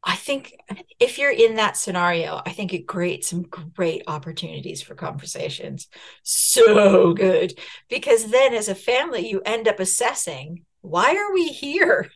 I 0.02 0.16
think 0.16 0.54
if 0.98 1.18
you're 1.18 1.30
in 1.30 1.56
that 1.56 1.76
scenario, 1.76 2.40
I 2.46 2.50
think 2.52 2.72
it 2.72 2.88
creates 2.88 3.28
some 3.28 3.42
great 3.42 4.02
opportunities 4.06 4.80
for 4.80 4.94
conversations. 4.94 5.88
So 6.22 7.12
good. 7.12 7.58
Because 7.88 8.30
then 8.30 8.54
as 8.54 8.68
a 8.68 8.74
family, 8.74 9.28
you 9.28 9.42
end 9.44 9.68
up 9.68 9.78
assessing 9.78 10.64
why 10.82 11.14
are 11.14 11.34
we 11.34 11.48
here? 11.48 12.10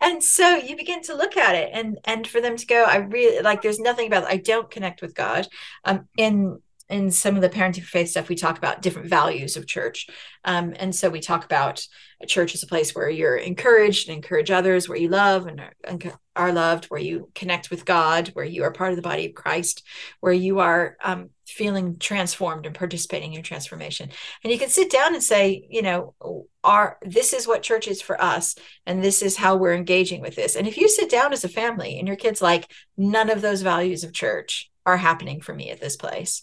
And 0.00 0.22
so 0.22 0.54
you 0.54 0.76
begin 0.76 1.02
to 1.04 1.16
look 1.16 1.36
at 1.36 1.56
it 1.56 1.70
and 1.72 1.98
and 2.04 2.24
for 2.26 2.40
them 2.40 2.56
to 2.56 2.66
go, 2.66 2.84
I 2.84 2.96
really 2.96 3.42
like 3.42 3.60
there's 3.60 3.80
nothing 3.80 4.06
about 4.06 4.24
I 4.24 4.36
don't 4.36 4.70
connect 4.70 5.02
with 5.02 5.14
God. 5.14 5.48
Um 5.84 6.08
in 6.16 6.60
in 6.90 7.10
some 7.10 7.36
of 7.36 7.42
the 7.42 7.48
parenting 7.48 7.84
faith 7.84 8.10
stuff, 8.10 8.28
we 8.28 8.34
talk 8.34 8.58
about 8.58 8.82
different 8.82 9.08
values 9.08 9.56
of 9.56 9.66
church. 9.66 10.08
Um, 10.44 10.74
and 10.78 10.94
so 10.94 11.08
we 11.08 11.20
talk 11.20 11.44
about 11.44 11.86
a 12.22 12.26
church 12.26 12.54
as 12.54 12.62
a 12.62 12.66
place 12.66 12.94
where 12.94 13.08
you're 13.08 13.36
encouraged 13.36 14.08
and 14.08 14.16
encourage 14.16 14.50
others, 14.50 14.88
where 14.88 14.98
you 14.98 15.08
love 15.08 15.46
and 15.46 15.60
are, 15.60 16.18
are 16.36 16.52
loved, 16.52 16.86
where 16.86 17.00
you 17.00 17.30
connect 17.34 17.70
with 17.70 17.84
God, 17.84 18.28
where 18.28 18.44
you 18.44 18.64
are 18.64 18.72
part 18.72 18.90
of 18.90 18.96
the 18.96 19.02
body 19.02 19.26
of 19.26 19.34
Christ, 19.34 19.86
where 20.20 20.32
you 20.32 20.58
are 20.58 20.96
um, 21.02 21.30
feeling 21.46 21.98
transformed 21.98 22.66
and 22.66 22.74
participating 22.74 23.28
in 23.28 23.34
your 23.34 23.42
transformation. 23.42 24.10
And 24.44 24.52
you 24.52 24.58
can 24.58 24.68
sit 24.68 24.90
down 24.90 25.14
and 25.14 25.22
say, 25.22 25.66
you 25.70 25.82
know, 25.82 26.14
our 26.62 26.98
this 27.02 27.32
is 27.32 27.46
what 27.46 27.62
church 27.62 27.88
is 27.88 28.02
for 28.02 28.20
us, 28.20 28.54
and 28.86 29.02
this 29.02 29.22
is 29.22 29.36
how 29.36 29.56
we're 29.56 29.74
engaging 29.74 30.20
with 30.20 30.36
this. 30.36 30.56
And 30.56 30.66
if 30.66 30.76
you 30.76 30.88
sit 30.88 31.10
down 31.10 31.32
as 31.32 31.44
a 31.44 31.48
family 31.48 31.98
and 31.98 32.06
your 32.06 32.18
kids 32.18 32.42
like 32.42 32.70
none 32.96 33.30
of 33.30 33.40
those 33.40 33.62
values 33.62 34.04
of 34.04 34.12
church 34.12 34.70
are 34.86 34.96
happening 34.96 35.40
for 35.40 35.54
me 35.54 35.70
at 35.70 35.80
this 35.80 35.96
place 35.96 36.42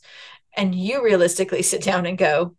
and 0.58 0.76
you 0.76 1.04
realistically 1.04 1.62
sit 1.62 1.82
down 1.82 2.06
and 2.06 2.18
go 2.18 2.56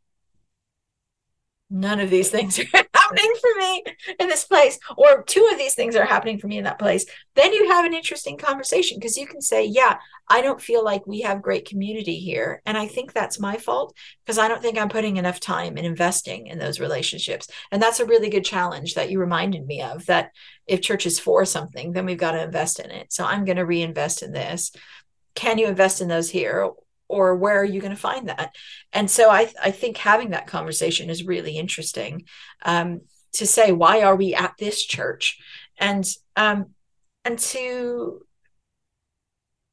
none 1.71 2.01
of 2.01 2.11
these 2.11 2.31
things 2.31 2.59
are 2.75 2.85
happening 2.95 3.33
for 3.41 3.59
me 3.59 3.85
in 4.19 4.29
this 4.29 4.45
place 4.45 4.79
or 4.97 5.23
two 5.25 5.49
of 5.53 5.59
these 5.59 5.75
things 5.75 5.97
are 5.97 6.05
happening 6.05 6.39
for 6.39 6.47
me 6.47 6.59
in 6.59 6.65
that 6.65 6.79
place 6.79 7.05
then 7.35 7.53
you 7.53 7.69
have 7.69 7.85
an 7.85 7.95
interesting 7.95 8.37
conversation 8.37 8.99
because 8.99 9.17
you 9.17 9.27
can 9.27 9.41
say 9.41 9.65
yeah 9.65 9.99
i 10.29 10.41
don't 10.41 10.61
feel 10.61 10.83
like 10.83 11.07
we 11.07 11.21
have 11.21 11.43
great 11.43 11.69
community 11.69 12.19
here 12.19 12.63
and 12.65 12.79
i 12.79 12.87
think 12.87 13.13
that's 13.13 13.39
my 13.39 13.57
fault 13.57 13.95
because 14.25 14.39
i 14.39 14.49
don't 14.49 14.63
think 14.63 14.79
i'm 14.79 14.89
putting 14.89 15.17
enough 15.17 15.41
time 15.41 15.77
and 15.77 15.87
investing 15.87 16.47
in 16.47 16.59
those 16.59 16.81
relationships 16.81 17.49
and 17.71 17.83
that's 17.83 18.01
a 18.01 18.07
really 18.07 18.31
good 18.31 18.45
challenge 18.45 18.95
that 18.95 19.11
you 19.11 19.21
reminded 19.21 19.67
me 19.67 19.83
of 19.83 20.07
that 20.07 20.31
if 20.67 20.81
church 20.81 21.05
is 21.05 21.21
for 21.21 21.45
something 21.45 21.93
then 21.93 22.07
we've 22.07 22.19
got 22.19 22.33
to 22.33 22.43
invest 22.43 22.81
in 22.81 22.91
it. 22.91 23.13
So 23.13 23.25
i'm 23.25 23.45
going 23.45 23.57
to 23.57 23.67
reinvest 23.67 24.23
in 24.23 24.33
this. 24.33 24.73
Can 25.35 25.59
you 25.59 25.67
invest 25.69 26.01
in 26.01 26.09
those 26.09 26.31
here 26.31 26.71
or 27.09 27.35
where 27.35 27.61
are 27.61 27.65
you 27.65 27.81
going 27.81 27.95
to 27.95 27.97
find 27.97 28.29
that 28.29 28.55
and 28.93 29.11
so 29.11 29.31
i 29.31 29.51
i 29.63 29.71
think 29.71 29.97
having 29.97 30.31
that 30.31 30.47
conversation 30.47 31.11
is 31.11 31.25
really 31.25 31.57
interesting 31.57 32.25
um, 32.65 33.01
to 33.33 33.47
say 33.47 33.73
why 33.73 34.03
are 34.03 34.17
we 34.17 34.35
at 34.35 34.55
this 34.59 34.85
church 34.85 35.39
and 35.79 36.05
um, 36.37 36.67
and 37.25 37.39
to 37.39 38.23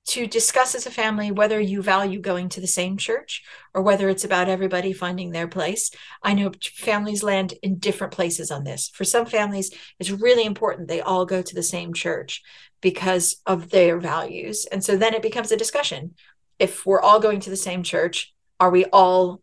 to 0.08 0.28
discuss 0.28 0.76
as 0.76 0.86
a 0.86 0.92
family 0.92 1.32
whether 1.32 1.60
you 1.60 1.82
value 1.82 2.20
going 2.20 2.48
to 2.48 2.62
the 2.62 2.68
same 2.68 2.96
church 2.96 3.44
or 3.74 3.82
whether 3.82 4.08
it's 4.08 4.24
about 4.24 4.48
everybody 4.48 4.94
finding 4.94 5.32
their 5.32 5.48
place. 5.48 5.90
I 6.22 6.34
know 6.34 6.52
families 6.76 7.24
land 7.24 7.56
in 7.64 7.80
different 7.80 8.14
places 8.14 8.52
on 8.52 8.64
this. 8.64 8.90
For 8.94 9.04
some 9.04 9.26
families, 9.26 9.72
it's 10.00 10.12
really 10.12 10.46
important 10.46 10.88
they 10.88 11.02
all 11.02 11.26
go 11.26 11.42
to 11.42 11.56
the 11.56 11.64
same 11.64 11.94
church 11.94 12.44
because 12.82 13.38
of 13.48 13.72
their 13.72 14.00
values. 14.00 14.68
And 14.72 14.84
so 14.84 14.96
then 14.96 15.16
it 15.16 15.24
becomes 15.24 15.52
a 15.52 15.58
discussion 15.58 16.14
if 16.60 16.86
we're 16.86 17.02
all 17.02 17.20
going 17.20 17.40
to 17.42 17.50
the 17.50 17.58
same 17.58 17.84
church, 17.84 18.34
are 18.60 18.70
we 18.70 18.86
all 18.86 19.42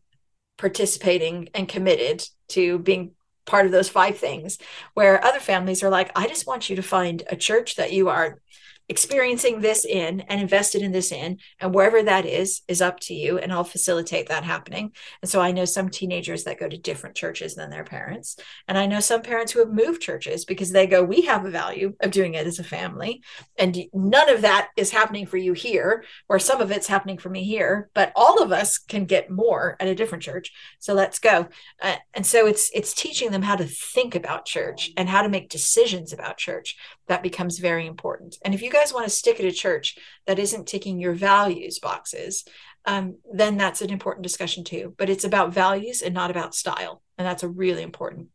participating 0.59 1.49
and 1.55 1.69
committed 1.69 2.27
to 2.49 2.79
being 2.79 3.13
part 3.45 3.67
of 3.67 3.73
those 3.73 3.89
five 3.89 4.19
things? 4.19 4.59
Where 4.95 5.25
other 5.25 5.41
families 5.41 5.83
are 5.83 5.91
like, 5.91 6.11
I 6.17 6.27
just 6.27 6.47
want 6.47 6.71
you 6.71 6.77
to 6.77 6.83
find 6.83 7.23
a 7.29 7.37
church 7.37 7.77
that 7.77 7.93
you 7.93 8.09
are 8.09 8.41
experiencing 8.89 9.61
this 9.61 9.85
in 9.85 10.21
and 10.23 10.41
invested 10.41 10.83
in 10.83 10.93
this 10.93 11.13
in 11.13 11.39
and 11.61 11.75
wherever 11.75 12.03
that 12.03 12.27
is 12.27 12.63
is 12.69 12.83
up 12.83 13.01
to 13.01 13.15
you 13.15 13.39
and 13.39 13.53
i'll 13.53 13.65
facilitate 13.65 14.29
that 14.29 14.45
happening. 14.45 14.93
And 15.23 15.31
so 15.31 15.41
i 15.41 15.53
know 15.53 15.65
some 15.65 15.89
teenagers 15.89 16.45
that 16.45 16.61
go 16.61 16.69
to 16.69 16.77
different 16.77 17.17
churches 17.17 17.55
than 17.55 17.71
their 17.71 17.85
parents 17.85 18.37
and 18.69 18.77
i 18.77 18.87
know 18.87 19.01
some 19.01 19.23
parents 19.23 19.53
who 19.53 19.61
have 19.61 19.73
moved 19.73 20.03
churches 20.03 20.45
because 20.45 20.73
they 20.73 20.87
go 20.87 21.03
we 21.03 21.23
have 21.23 21.45
a 21.45 21.51
value 21.51 21.95
of 22.01 22.11
doing 22.11 22.35
it 22.35 22.47
as 22.47 22.59
a 22.59 22.65
family 22.65 23.23
and 23.59 23.79
none 23.93 24.29
of 24.29 24.43
that 24.43 24.69
is 24.77 24.91
happening 24.91 25.27
for 25.27 25.37
you 25.37 25.53
here 25.53 26.05
or 26.29 26.39
some 26.39 26.61
of 26.61 26.71
it's 26.71 26.87
happening 26.87 27.19
for 27.19 27.29
me 27.29 27.45
here 27.45 27.91
but 27.95 28.13
all 28.17 28.43
of 28.43 28.53
us 28.53 28.79
can 28.79 29.05
get 29.05 29.31
more 29.31 29.77
at 29.81 29.89
a 29.89 29.95
different 29.95 30.23
church. 30.23 30.53
So 30.79 30.95
let's 30.95 31.19
go. 31.19 31.49
Uh, 31.81 31.97
and 32.15 32.27
so 32.27 32.47
it's 32.47 32.71
it's 32.75 32.95
teaching 32.95 33.31
them 33.31 33.43
how 33.43 33.57
to 33.57 33.65
think 33.65 34.15
about 34.15 34.47
church 34.47 34.91
and 34.97 35.09
how 35.09 35.23
to 35.23 35.29
make 35.29 35.49
decisions 35.49 36.13
about 36.13 36.39
church 36.39 36.77
that 37.09 37.23
becomes 37.23 37.59
very 37.59 37.87
important. 37.87 38.37
And 38.45 38.55
if 38.55 38.63
you 38.63 38.71
guys 38.71 38.93
want 38.93 39.05
to 39.05 39.11
stick 39.11 39.41
at 39.41 39.47
a 39.47 39.53
church 39.53 39.99
that 40.27 40.39
isn't 40.39 40.69
ticking 40.69 40.99
your 40.99 41.15
values 41.15 41.79
boxes, 41.79 42.45
um, 42.85 43.19
then 43.33 43.57
that's 43.57 43.83
an 43.83 43.91
important 43.91 44.23
discussion 44.23 44.65
too. 44.65 44.95
But 44.97 45.11
it's 45.11 45.25
about 45.25 45.53
values 45.53 46.03
and 46.03 46.15
not 46.15 46.31
about 46.31 46.55
style. 46.55 47.03
And 47.19 47.27
that's 47.27 47.43
a 47.43 47.49
really 47.49 47.83
important 47.83 48.29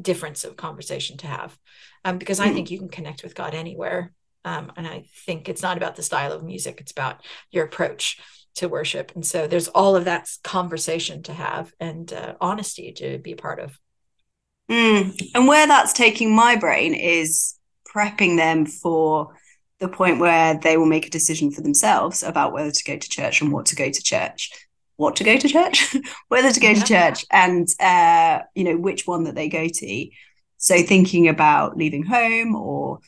difference 0.00 0.44
of 0.44 0.56
conversation 0.56 1.16
to 1.18 1.26
have 1.26 1.56
um, 2.04 2.18
because 2.18 2.40
I 2.40 2.50
think 2.52 2.70
you 2.70 2.78
can 2.78 2.88
connect 2.88 3.22
with 3.22 3.34
God 3.34 3.54
anywhere. 3.54 4.12
Um, 4.44 4.72
and 4.76 4.86
I 4.86 5.04
think 5.24 5.48
it's 5.48 5.62
not 5.62 5.76
about 5.76 5.94
the 5.94 6.02
style 6.02 6.32
of 6.32 6.42
music, 6.42 6.80
it's 6.80 6.92
about 6.92 7.24
your 7.50 7.64
approach 7.64 8.20
to 8.56 8.68
worship. 8.68 9.12
And 9.14 9.24
so 9.24 9.46
there's 9.46 9.68
all 9.68 9.96
of 9.96 10.04
that 10.04 10.28
conversation 10.42 11.22
to 11.24 11.32
have 11.32 11.72
and 11.80 12.12
uh, 12.12 12.34
honesty 12.40 12.92
to 12.94 13.18
be 13.18 13.34
part 13.34 13.60
of. 13.60 13.78
Mm. 14.70 15.30
And 15.34 15.46
where 15.46 15.66
that's 15.66 15.92
taking 15.92 16.34
my 16.34 16.56
brain 16.56 16.94
is 16.94 17.51
prepping 17.94 18.36
them 18.36 18.66
for 18.66 19.34
the 19.80 19.88
point 19.88 20.20
where 20.20 20.58
they 20.58 20.76
will 20.76 20.86
make 20.86 21.06
a 21.06 21.10
decision 21.10 21.50
for 21.50 21.60
themselves 21.60 22.22
about 22.22 22.52
whether 22.52 22.70
to 22.70 22.84
go 22.84 22.96
to 22.96 23.08
church 23.08 23.40
and 23.40 23.52
what 23.52 23.66
to 23.66 23.74
go 23.74 23.90
to 23.90 24.02
church 24.02 24.50
what 24.96 25.16
to 25.16 25.24
go 25.24 25.36
to 25.36 25.48
church 25.48 25.96
whether 26.28 26.52
to 26.52 26.60
go 26.60 26.68
yeah. 26.68 26.74
to 26.74 26.84
church 26.84 27.26
and 27.30 27.68
uh, 27.80 28.40
you 28.54 28.64
know 28.64 28.76
which 28.76 29.06
one 29.06 29.24
that 29.24 29.34
they 29.34 29.48
go 29.48 29.68
to. 29.68 30.08
So 30.58 30.80
thinking 30.82 31.28
about 31.28 31.76
leaving 31.76 32.04
home 32.04 32.54
or 32.54 33.00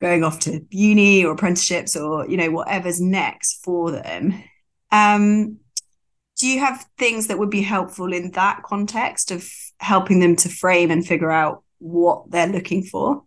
going 0.00 0.24
off 0.24 0.40
to 0.40 0.64
uni 0.70 1.24
or 1.24 1.32
apprenticeships 1.32 1.96
or 1.96 2.28
you 2.28 2.36
know 2.36 2.50
whatever's 2.50 3.00
next 3.00 3.62
for 3.62 3.90
them. 3.90 4.42
Um, 4.90 5.58
do 6.38 6.48
you 6.48 6.60
have 6.60 6.84
things 6.98 7.28
that 7.28 7.38
would 7.38 7.50
be 7.50 7.62
helpful 7.62 8.12
in 8.12 8.32
that 8.32 8.62
context 8.64 9.30
of 9.30 9.48
helping 9.78 10.18
them 10.18 10.34
to 10.36 10.48
frame 10.48 10.90
and 10.90 11.06
figure 11.06 11.30
out 11.30 11.62
what 11.78 12.30
they're 12.30 12.48
looking 12.48 12.82
for 12.82 13.22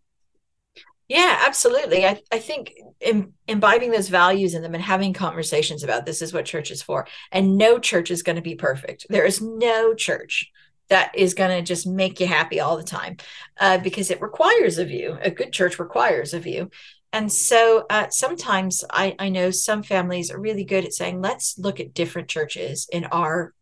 yeah, 1.07 1.43
absolutely. 1.45 2.05
I, 2.05 2.21
I 2.31 2.39
think 2.39 2.73
Im- 2.99 3.33
imbibing 3.47 3.91
those 3.91 4.09
values 4.09 4.55
in 4.55 4.61
them 4.61 4.73
and 4.73 4.83
having 4.83 5.13
conversations 5.13 5.83
about 5.83 6.05
this 6.05 6.21
is 6.21 6.33
what 6.33 6.45
church 6.45 6.71
is 6.71 6.81
for. 6.81 7.07
And 7.31 7.57
no 7.57 7.77
church 7.77 8.09
is 8.09 8.23
going 8.23 8.37
to 8.37 8.41
be 8.41 8.55
perfect. 8.55 9.05
There 9.09 9.25
is 9.25 9.41
no 9.41 9.93
church 9.93 10.51
that 10.89 11.11
is 11.15 11.33
going 11.33 11.51
to 11.51 11.61
just 11.61 11.87
make 11.87 12.19
you 12.19 12.27
happy 12.27 12.59
all 12.59 12.77
the 12.77 12.83
time 12.83 13.17
uh, 13.59 13.77
because 13.79 14.11
it 14.11 14.21
requires 14.21 14.77
of 14.77 14.89
you. 14.89 15.17
A 15.21 15.31
good 15.31 15.51
church 15.51 15.79
requires 15.79 16.33
of 16.33 16.45
you. 16.45 16.69
And 17.13 17.31
so 17.31 17.85
uh, 17.89 18.07
sometimes 18.09 18.83
I, 18.89 19.15
I 19.17 19.29
know 19.29 19.49
some 19.51 19.83
families 19.83 20.31
are 20.31 20.39
really 20.39 20.65
good 20.65 20.85
at 20.85 20.93
saying, 20.93 21.21
let's 21.21 21.57
look 21.57 21.79
at 21.79 21.93
different 21.93 22.27
churches 22.27 22.87
in 22.91 23.05
our 23.05 23.53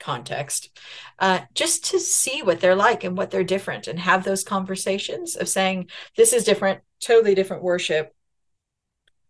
context 0.00 0.76
uh, 1.18 1.40
just 1.54 1.84
to 1.86 2.00
see 2.00 2.42
what 2.42 2.60
they're 2.60 2.74
like 2.74 3.04
and 3.04 3.16
what 3.16 3.30
they're 3.30 3.44
different 3.44 3.86
and 3.86 3.98
have 3.98 4.24
those 4.24 4.42
conversations 4.42 5.36
of 5.36 5.48
saying 5.48 5.88
this 6.16 6.32
is 6.32 6.44
different 6.44 6.80
totally 7.00 7.34
different 7.34 7.62
worship 7.62 8.14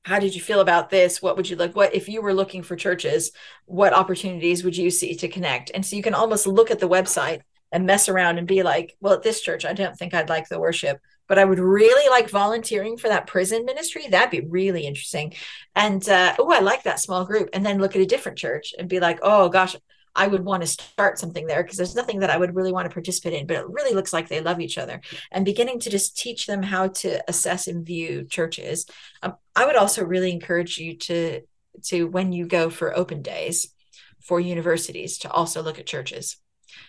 how 0.04 0.18
did 0.18 0.35
you 0.35 0.40
feel 0.40 0.61
about 0.61 0.90
this 0.90 1.23
what 1.23 1.37
would 1.37 1.49
you 1.49 1.56
like 1.56 1.76
what 1.76 1.94
if 1.94 2.09
you 2.09 2.23
were 2.23 2.35
looking 2.35 2.62
for 2.62 2.76
churches 2.76 3.30
what 3.66 3.92
opportunities 3.92 4.64
would 4.64 4.76
you 4.76 4.90
see 4.90 5.14
to 5.14 5.28
connect 5.28 5.71
and 5.75 5.85
so 5.85 5.97
you 5.97 6.02
can 6.02 6.14
almost 6.14 6.47
look 6.47 6.71
at 6.71 6.78
the 6.78 6.88
website 6.88 7.40
and 7.71 7.87
mess 7.87 8.09
around 8.09 8.38
and 8.38 8.47
be 8.47 8.62
like 8.62 8.97
well 9.00 9.14
at 9.14 9.23
this 9.23 9.40
church 9.40 9.64
i 9.64 9.73
don't 9.73 9.97
think 9.97 10.14
i'd 10.14 10.28
like 10.28 10.49
the 10.49 10.61
worship 10.61 10.99
but 11.26 11.38
I 11.38 11.44
would 11.44 11.59
really 11.59 12.09
like 12.11 12.28
volunteering 12.28 12.97
for 12.97 13.09
that 13.09 13.26
prison 13.26 13.64
ministry. 13.64 14.06
That'd 14.09 14.30
be 14.30 14.47
really 14.47 14.87
interesting. 14.87 15.35
And 15.75 16.06
uh, 16.09 16.35
oh, 16.38 16.52
I 16.52 16.61
like 16.61 16.83
that 16.83 17.00
small 17.00 17.25
group. 17.25 17.49
And 17.52 17.64
then 17.64 17.78
look 17.78 17.97
at 17.97 18.02
a 18.02 18.06
different 18.06 18.38
church 18.38 18.75
and 18.78 18.88
be 18.88 19.00
like, 19.00 19.21
oh 19.23 19.49
gosh, 19.49 19.75
I 20.16 20.26
would 20.26 20.44
want 20.44 20.62
to 20.62 20.66
start 20.66 21.18
something 21.18 21.47
there 21.47 21.62
because 21.62 21.76
there's 21.76 21.94
nothing 21.94 22.21
that 22.21 22.30
I 22.30 22.37
would 22.37 22.54
really 22.54 22.73
want 22.73 22.88
to 22.88 22.94
participate 22.94 23.33
in, 23.33 23.47
but 23.47 23.56
it 23.56 23.68
really 23.68 23.94
looks 23.94 24.12
like 24.12 24.28
they 24.28 24.40
love 24.40 24.61
each 24.61 24.78
other. 24.78 25.00
And 25.33 25.44
beginning 25.44 25.80
to 25.80 25.90
just 25.90 26.16
teach 26.16 26.47
them 26.47 26.62
how 26.62 26.88
to 26.88 27.23
assess 27.28 27.66
and 27.66 27.85
view 27.85 28.25
churches. 28.25 28.87
Um, 29.23 29.35
I 29.56 29.66
would 29.66 29.76
also 29.76 30.04
really 30.04 30.33
encourage 30.33 30.78
you 30.78 30.97
to 30.99 31.42
to 31.87 32.06
when 32.06 32.33
you 32.33 32.47
go 32.47 32.71
for 32.71 32.97
open 32.97 33.21
days 33.21 33.75
for 34.21 34.40
universities 34.40 35.18
to 35.18 35.30
also 35.30 35.61
look 35.61 35.78
at 35.78 35.87
churches 35.87 36.37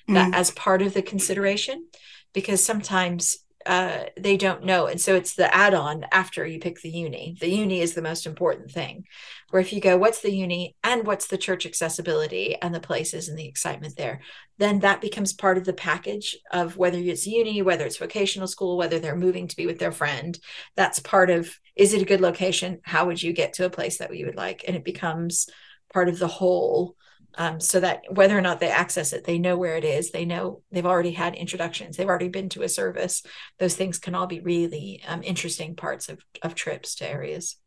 mm. 0.08 0.14
that 0.14 0.34
as 0.36 0.52
part 0.52 0.82
of 0.82 0.94
the 0.94 1.02
consideration 1.02 1.88
because 2.34 2.64
sometimes 2.64 3.38
uh, 3.66 4.06
they 4.16 4.38
don't 4.38 4.64
know. 4.64 4.86
And 4.86 5.02
so 5.02 5.16
it's 5.16 5.36
the 5.36 5.54
add 5.54 5.74
on 5.74 6.06
after 6.12 6.46
you 6.46 6.60
pick 6.60 6.82
the 6.82 6.90
uni. 6.90 7.36
The 7.40 7.50
uni 7.50 7.82
is 7.82 7.94
the 7.94 8.02
most 8.02 8.26
important 8.26 8.72
thing. 8.72 9.06
Where 9.50 9.62
if 9.62 9.74
you 9.74 9.82
go, 9.82 9.98
what's 9.98 10.22
the 10.22 10.34
uni 10.34 10.76
and 10.84 11.06
what's 11.06 11.28
the 11.28 11.38
church 11.38 11.66
accessibility 11.66 12.56
and 12.62 12.76
the 12.76 12.80
places 12.80 13.28
and 13.28 13.38
the 13.38 13.48
excitement 13.48 13.96
there, 13.96 14.22
then 14.60 14.80
that 14.80 15.02
becomes 15.02 15.34
part 15.34 15.58
of 15.58 15.66
the 15.66 15.74
package 15.74 16.38
of 16.52 16.78
whether 16.78 16.98
it's 16.98 17.26
uni, 17.26 17.62
whether 17.62 17.86
it's 17.86 17.98
vocational 17.98 18.48
school, 18.48 18.78
whether 18.78 19.00
they're 19.00 19.16
moving 19.16 19.48
to 19.48 19.56
be 19.56 19.66
with 19.66 19.80
their 19.80 19.92
friend. 19.92 20.38
That's 20.76 21.00
part 21.00 21.30
of 21.30 21.50
is 21.76 21.94
it 21.94 22.02
a 22.02 22.06
good 22.06 22.22
location? 22.22 22.80
How 22.84 23.08
would 23.08 23.22
you 23.22 23.34
get 23.34 23.54
to 23.54 23.66
a 23.66 23.70
place 23.70 23.98
that 23.98 24.16
you 24.16 24.28
would 24.28 24.36
like? 24.36 24.64
And 24.68 24.76
it 24.76 24.84
becomes 24.84 25.48
part 25.92 26.08
of 26.08 26.20
the 26.20 26.28
whole 26.28 26.96
um, 27.38 27.60
so 27.60 27.80
that 27.80 28.04
whether 28.10 28.38
or 28.38 28.42
not 28.42 28.60
they 28.60 28.70
access 28.70 29.14
it, 29.14 29.24
they 29.24 29.40
know 29.40 29.58
where 29.58 29.76
it 29.78 29.84
is. 29.84 30.12
They 30.12 30.26
know 30.26 30.62
they've 30.72 30.86
already 30.86 31.12
had 31.12 31.36
introductions. 31.36 31.98
They've 31.98 32.08
already 32.08 32.30
been 32.30 32.50
to 32.50 32.64
a 32.64 32.70
service. 32.70 33.24
Those 33.60 33.76
things 33.76 34.00
can 34.00 34.16
all 34.16 34.28
be 34.28 34.40
really 34.40 35.04
um, 35.08 35.22
interesting 35.24 35.76
parts 35.76 36.10
of, 36.10 36.20
of 36.42 36.56
trips 36.56 36.96
to 36.96 37.10
areas. 37.10 37.58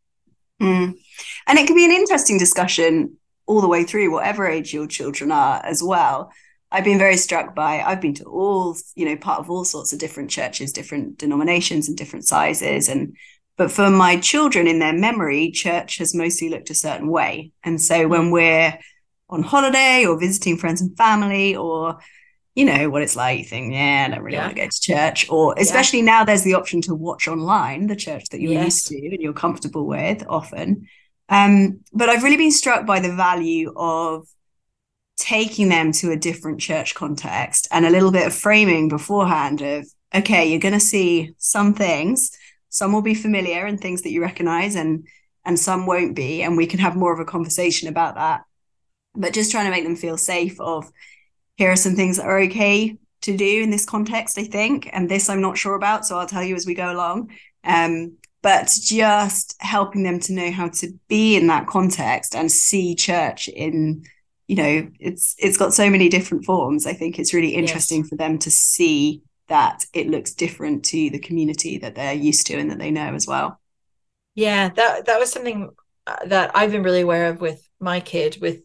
Mm. 0.61 0.95
And 1.47 1.59
it 1.59 1.67
can 1.67 1.77
be 1.77 1.85
an 1.85 1.93
interesting 1.93 2.39
discussion 2.39 3.17
all 3.47 3.61
the 3.61 3.69
way 3.69 3.85
through, 3.85 4.11
whatever 4.11 4.47
age 4.47 4.75
your 4.75 4.87
children 4.87 5.33
are, 5.33 5.65
as 5.65 5.83
well. 5.83 6.33
I've 6.71 6.85
been 6.85 6.99
very 6.99 7.17
struck 7.17 7.55
by, 7.55 7.81
I've 7.81 8.01
been 8.01 8.15
to 8.15 8.25
all, 8.25 8.77
you 8.95 9.07
know, 9.07 9.17
part 9.17 9.41
of 9.41 9.51
all 9.51 9.65
sorts 9.65 9.93
of 9.93 9.99
different 9.99 10.31
churches, 10.31 10.73
different 10.73 11.17
denominations 11.17 11.89
and 11.89 11.97
different 11.97 12.27
sizes. 12.27 12.89
And 12.89 13.17
but 13.57 13.73
for 13.73 13.91
my 13.91 14.19
children 14.19 14.67
in 14.67 14.79
their 14.79 14.93
memory, 14.93 15.51
church 15.51 15.99
has 15.99 16.15
mostly 16.15 16.49
looked 16.49 16.71
a 16.71 16.75
certain 16.75 17.09
way. 17.09 17.53
And 17.65 17.81
so 17.81 18.07
when 18.07 18.31
mm. 18.31 18.33
we're 18.33 18.79
on 19.31 19.43
holiday 19.43 20.05
or 20.07 20.19
visiting 20.19 20.57
friends 20.57 20.81
and 20.81 20.97
family 20.97 21.55
or 21.57 21.99
you 22.55 22.65
know 22.65 22.91
what 22.91 23.03
it's 23.03 23.15
like 23.15 23.39
you 23.39 23.45
think 23.45 23.73
yeah 23.73 24.07
i 24.07 24.15
don't 24.15 24.25
really 24.25 24.37
yeah. 24.37 24.47
want 24.47 24.57
to 24.57 24.63
go 24.63 24.69
to 24.69 24.81
church 24.81 25.29
or 25.31 25.55
especially 25.59 26.01
yeah. 26.01 26.05
now 26.07 26.25
there's 26.25 26.43
the 26.43 26.55
option 26.55 26.81
to 26.81 26.95
watch 26.95 27.29
online 27.29 27.87
the 27.87 27.95
church 27.95 28.25
that 28.31 28.41
you're 28.41 28.53
yes. 28.53 28.65
used 28.65 28.87
to 28.89 29.15
and 29.15 29.23
you're 29.23 29.33
comfortable 29.33 29.87
with 29.87 30.25
often 30.29 30.89
um, 31.29 31.81
but 31.93 32.09
i've 32.09 32.25
really 32.25 32.37
been 32.37 32.51
struck 32.51 32.85
by 32.85 32.99
the 32.99 33.15
value 33.15 33.73
of 33.77 34.27
taking 35.19 35.69
them 35.69 35.93
to 35.93 36.11
a 36.11 36.17
different 36.17 36.61
church 36.61 36.95
context 36.95 37.69
and 37.71 37.87
a 37.87 37.91
little 37.91 38.11
bit 38.11 38.27
of 38.27 38.35
framing 38.35 38.89
beforehand 38.89 39.61
of 39.61 39.87
okay 40.15 40.49
you're 40.49 40.59
going 40.59 40.75
to 40.75 40.81
see 40.81 41.33
some 41.39 41.75
things 41.75 42.37
some 42.71 42.93
will 42.93 43.03
be 43.03 43.15
familiar 43.15 43.67
and 43.67 43.81
things 43.81 44.03
that 44.03 44.11
you 44.11 44.21
recognize 44.21 44.75
and 44.75 45.07
and 45.45 45.59
some 45.59 45.87
won't 45.87 46.17
be 46.17 46.43
and 46.43 46.57
we 46.57 46.67
can 46.67 46.81
have 46.81 46.97
more 46.97 47.13
of 47.13 47.21
a 47.21 47.25
conversation 47.25 47.89
about 47.89 48.17
that 48.17 48.43
but 49.19 49.35
just 49.35 49.51
trying 49.51 49.67
to 49.67 49.71
make 49.71 49.85
them 49.85 49.97
feel 49.97 50.17
safe 50.17 50.59
of 50.61 50.91
here 51.57 51.71
are 51.71 51.77
some 51.77 51.97
things 51.97 52.17
that 52.17 52.27
are 52.27 52.41
okay 52.41 52.97
to 53.21 53.37
do 53.37 53.63
in 53.63 53.71
this 53.71 53.85
context 53.85 54.39
i 54.39 54.45
think 54.45 54.89
and 54.93 55.09
this 55.09 55.29
i'm 55.29 55.41
not 55.41 55.59
sure 55.59 55.75
about 55.75 56.07
so 56.07 56.19
i'll 56.19 56.27
tell 56.27 56.43
you 56.43 56.55
as 56.55 56.67
we 56.67 56.75
go 56.75 56.93
along. 56.93 57.31
Um, 57.65 58.17
but 58.43 58.73
just 58.81 59.57
helping 59.61 60.03
them 60.03 60.21
to 60.21 60.33
know 60.33 60.51
how 60.51 60.69
to 60.69 60.93
be 61.09 61.37
in 61.37 61.49
that 61.49 61.67
context 61.67 62.35
and 62.35 62.51
see 62.51 62.95
church 62.95 63.49
in 63.49 64.05
you 64.47 64.57
know 64.57 64.91
it's 64.99 65.35
it's 65.39 65.57
got 65.59 65.75
so 65.75 65.91
many 65.91 66.09
different 66.09 66.45
forms. 66.45 66.87
I 66.87 66.93
think 66.93 67.19
it's 67.19 67.35
really 67.35 67.55
interesting 67.55 68.01
yes. 68.01 68.09
for 68.09 68.17
them 68.17 68.39
to 68.39 68.51
see 68.51 69.23
that 69.49 69.85
it 69.93 70.09
looks 70.09 70.33
different 70.35 70.85
to 70.87 71.11
the 71.11 71.19
community 71.19 71.79
that 71.79 71.95
they're 71.95 72.15
used 72.15 72.47
to 72.47 72.55
and 72.55 72.71
that 72.71 72.79
they 72.79 72.91
know 72.91 73.15
as 73.15 73.27
well. 73.27 73.61
Yeah 74.35 74.69
that 74.71 75.07
that 75.07 75.19
was 75.19 75.33
something 75.33 75.71
uh, 76.07 76.17
that 76.27 76.53
i've 76.55 76.71
been 76.71 76.85
really 76.85 77.01
aware 77.01 77.29
of 77.29 77.41
with 77.41 77.69
my 77.81 77.99
kid 78.01 78.39
with 78.41 78.63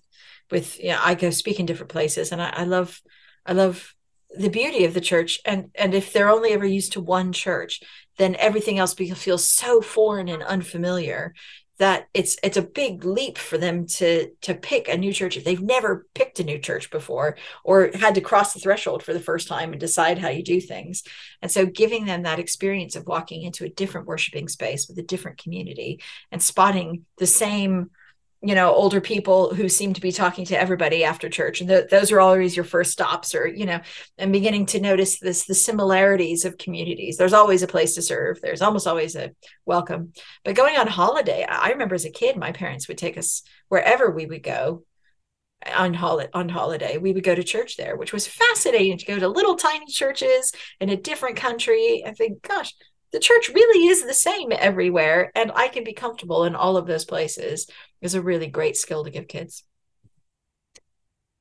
with 0.53 0.79
you 0.79 0.91
know 0.91 0.99
i 1.03 1.13
go 1.15 1.29
speak 1.29 1.59
in 1.59 1.65
different 1.65 1.91
places 1.91 2.31
and 2.31 2.41
I, 2.41 2.49
I 2.55 2.63
love 2.63 3.01
i 3.45 3.51
love 3.51 3.93
the 4.35 4.49
beauty 4.49 4.85
of 4.85 4.93
the 4.93 5.01
church. 5.01 5.39
And 5.45 5.69
and 5.75 5.93
if 5.93 6.11
they're 6.11 6.29
only 6.29 6.51
ever 6.51 6.65
used 6.65 6.93
to 6.93 7.01
one 7.01 7.33
church 7.33 7.81
then 8.17 8.35
everything 8.35 8.77
else 8.77 8.93
feels 8.93 9.49
so 9.49 9.81
foreign 9.81 10.29
and 10.29 10.43
unfamiliar 10.43 11.33
that 11.79 12.05
it's 12.13 12.37
it's 12.43 12.57
a 12.57 12.61
big 12.61 13.03
leap 13.03 13.39
for 13.39 13.57
them 13.57 13.87
to 13.87 14.29
to 14.41 14.53
pick 14.53 14.87
a 14.87 14.97
new 14.97 15.11
church 15.11 15.35
if 15.35 15.43
they've 15.43 15.61
never 15.61 16.05
picked 16.13 16.39
a 16.39 16.43
new 16.43 16.59
church 16.59 16.91
before 16.91 17.35
or 17.63 17.89
had 17.95 18.13
to 18.13 18.21
cross 18.21 18.53
the 18.53 18.59
threshold 18.59 19.01
for 19.01 19.13
the 19.13 19.19
first 19.19 19.47
time 19.47 19.71
and 19.71 19.79
decide 19.79 20.19
how 20.19 20.29
you 20.29 20.43
do 20.43 20.61
things. 20.61 21.03
And 21.41 21.51
so 21.51 21.65
giving 21.65 22.05
them 22.05 22.23
that 22.23 22.39
experience 22.39 22.95
of 22.95 23.07
walking 23.07 23.41
into 23.41 23.65
a 23.65 23.69
different 23.69 24.07
worshiping 24.07 24.47
space 24.47 24.87
with 24.87 24.99
a 24.99 25.03
different 25.03 25.41
community 25.41 25.99
and 26.31 26.41
spotting 26.41 27.05
the 27.17 27.27
same 27.27 27.89
you 28.43 28.55
know 28.55 28.73
older 28.73 28.99
people 28.99 29.53
who 29.53 29.69
seem 29.69 29.93
to 29.93 30.01
be 30.01 30.11
talking 30.11 30.45
to 30.45 30.59
everybody 30.59 31.03
after 31.03 31.29
church. 31.29 31.61
And 31.61 31.69
th- 31.69 31.89
those 31.89 32.11
are 32.11 32.19
always 32.19 32.55
your 32.55 32.65
first 32.65 32.91
stops 32.91 33.33
or 33.33 33.47
you 33.47 33.65
know 33.65 33.79
and 34.17 34.33
beginning 34.33 34.65
to 34.67 34.81
notice 34.81 35.19
this 35.19 35.45
the 35.45 35.55
similarities 35.55 36.43
of 36.43 36.57
communities. 36.57 37.17
There's 37.17 37.33
always 37.33 37.63
a 37.63 37.67
place 37.67 37.95
to 37.95 38.01
serve. 38.01 38.41
There's 38.41 38.61
almost 38.61 38.85
always 38.85 39.15
a 39.15 39.31
welcome. 39.65 40.13
But 40.43 40.55
going 40.55 40.77
on 40.77 40.87
holiday 40.87 41.45
i 41.49 41.69
remember 41.69 41.95
as 41.95 42.05
a 42.05 42.11
kid 42.11 42.35
my 42.35 42.51
parents 42.51 42.87
would 42.87 42.97
take 42.97 43.17
us 43.17 43.43
wherever 43.69 44.11
we 44.11 44.25
would 44.25 44.43
go 44.43 44.83
on 45.75 45.93
holiday 45.93 46.29
on 46.33 46.49
holiday. 46.49 46.97
We 46.97 47.13
would 47.13 47.23
go 47.23 47.35
to 47.35 47.43
church 47.43 47.77
there 47.77 47.95
which 47.95 48.13
was 48.13 48.27
fascinating 48.27 48.97
to 48.97 49.05
go 49.05 49.19
to 49.19 49.27
little 49.27 49.55
tiny 49.55 49.85
churches 49.87 50.51
in 50.79 50.89
a 50.89 50.97
different 50.97 51.37
country. 51.37 52.03
I 52.05 52.11
think 52.11 52.41
gosh 52.41 52.73
the 53.13 53.19
church 53.19 53.49
really 53.53 53.87
is 53.87 54.03
the 54.03 54.13
same 54.13 54.51
everywhere 54.51 55.31
and 55.35 55.51
i 55.55 55.69
can 55.69 55.83
be 55.83 55.93
comfortable 55.93 56.43
in 56.43 56.55
all 56.55 56.75
of 56.75 56.87
those 56.87 57.05
places 57.05 57.67
is 58.01 58.15
a 58.15 58.21
really 58.21 58.47
great 58.47 58.75
skill 58.75 59.05
to 59.05 59.11
give 59.11 59.27
kids 59.27 59.63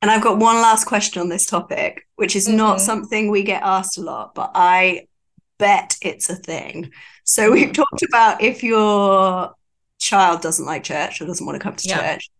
and 0.00 0.10
i've 0.10 0.22
got 0.22 0.38
one 0.38 0.56
last 0.56 0.84
question 0.84 1.20
on 1.20 1.28
this 1.28 1.46
topic 1.46 2.06
which 2.16 2.36
is 2.36 2.46
mm-hmm. 2.46 2.58
not 2.58 2.80
something 2.80 3.30
we 3.30 3.42
get 3.42 3.62
asked 3.62 3.98
a 3.98 4.02
lot 4.02 4.34
but 4.34 4.52
i 4.54 5.06
bet 5.58 5.96
it's 6.02 6.30
a 6.30 6.36
thing 6.36 6.90
so 7.24 7.50
we've 7.50 7.68
mm-hmm. 7.68 7.72
talked 7.72 8.02
about 8.02 8.42
if 8.42 8.62
your 8.62 9.52
child 9.98 10.42
doesn't 10.42 10.66
like 10.66 10.84
church 10.84 11.20
or 11.20 11.26
doesn't 11.26 11.46
want 11.46 11.56
to 11.56 11.62
come 11.62 11.74
to 11.74 11.88
yeah. 11.88 12.14
church 12.14 12.30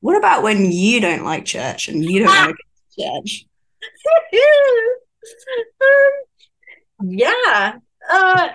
what 0.00 0.16
about 0.16 0.42
when 0.42 0.70
you 0.70 1.00
don't 1.00 1.24
like 1.24 1.44
church 1.44 1.88
and 1.88 2.04
you 2.04 2.20
don't 2.20 2.28
want 2.28 2.56
to 2.56 2.64
go 3.02 3.20
to 3.22 3.22
church 3.22 3.46
um, 7.00 7.10
yeah 7.10 7.74
uh, 8.10 8.48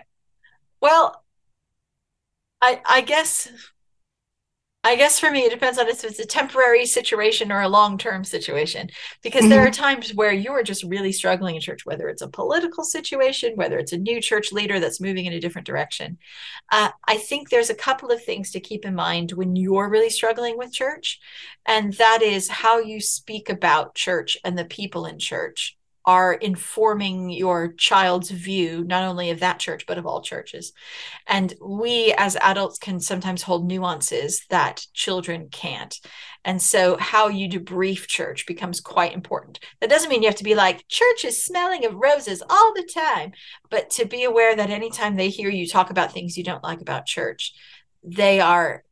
well, 0.85 1.23
I 2.61 2.79
I 2.85 3.01
guess 3.01 3.49
I 4.83 4.95
guess 4.95 5.19
for 5.19 5.31
me 5.31 5.39
it 5.39 5.49
depends 5.49 5.79
on 5.79 5.87
if 5.87 6.03
it's 6.03 6.19
a 6.19 6.27
temporary 6.27 6.85
situation 6.85 7.51
or 7.51 7.61
a 7.61 7.67
long-term 7.67 8.23
situation. 8.23 8.91
Because 9.23 9.41
mm-hmm. 9.41 9.49
there 9.49 9.65
are 9.65 9.71
times 9.71 10.13
where 10.13 10.31
you 10.31 10.51
are 10.51 10.61
just 10.61 10.83
really 10.83 11.11
struggling 11.11 11.55
in 11.55 11.61
church 11.61 11.87
whether 11.87 12.07
it's 12.07 12.21
a 12.21 12.27
political 12.27 12.83
situation 12.83 13.55
whether 13.55 13.79
it's 13.79 13.93
a 13.93 13.97
new 13.97 14.21
church 14.21 14.51
leader 14.51 14.79
that's 14.79 15.01
moving 15.01 15.25
in 15.25 15.33
a 15.33 15.39
different 15.39 15.65
direction. 15.65 16.19
Uh, 16.71 16.89
i 17.07 17.17
think 17.17 17.49
there's 17.49 17.71
a 17.71 17.81
couple 17.87 18.11
of 18.11 18.23
things 18.23 18.51
to 18.51 18.59
keep 18.59 18.85
in 18.85 18.93
mind 18.93 19.31
when 19.31 19.55
you're 19.55 19.89
really 19.89 20.09
struggling 20.11 20.55
with 20.55 20.71
church 20.71 21.19
and 21.65 21.93
that 21.93 22.21
is 22.21 22.47
how 22.47 22.77
you 22.77 23.01
speak 23.01 23.49
about 23.49 23.95
church 23.95 24.37
and 24.43 24.55
the 24.55 24.65
people 24.65 25.07
in 25.07 25.17
church 25.17 25.74
are 26.05 26.33
informing 26.33 27.29
your 27.29 27.73
child's 27.73 28.29
view 28.29 28.83
not 28.83 29.03
only 29.03 29.31
of 29.31 29.39
that 29.39 29.59
church 29.59 29.85
but 29.87 29.97
of 29.97 30.05
all 30.05 30.21
churches. 30.21 30.73
And 31.27 31.53
we 31.61 32.13
as 32.17 32.37
adults 32.41 32.77
can 32.77 32.99
sometimes 32.99 33.41
hold 33.41 33.67
nuances 33.67 34.45
that 34.49 34.85
children 34.93 35.49
can't. 35.51 35.95
And 36.43 36.61
so 36.61 36.95
how 36.97 37.27
you 37.27 37.49
debrief 37.49 38.07
church 38.07 38.45
becomes 38.45 38.79
quite 38.79 39.13
important. 39.13 39.59
That 39.81 39.89
doesn't 39.89 40.09
mean 40.09 40.21
you 40.21 40.29
have 40.29 40.37
to 40.37 40.43
be 40.43 40.55
like 40.55 40.87
church 40.87 41.25
is 41.25 41.43
smelling 41.43 41.85
of 41.85 41.95
roses 41.95 42.43
all 42.49 42.73
the 42.73 42.87
time. 42.93 43.31
But 43.69 43.89
to 43.91 44.05
be 44.05 44.23
aware 44.23 44.55
that 44.55 44.69
anytime 44.69 45.15
they 45.15 45.29
hear 45.29 45.49
you 45.49 45.67
talk 45.67 45.89
about 45.89 46.11
things 46.11 46.37
you 46.37 46.43
don't 46.43 46.63
like 46.63 46.81
about 46.81 47.05
church 47.05 47.53
they 48.05 48.39
are 48.39 48.83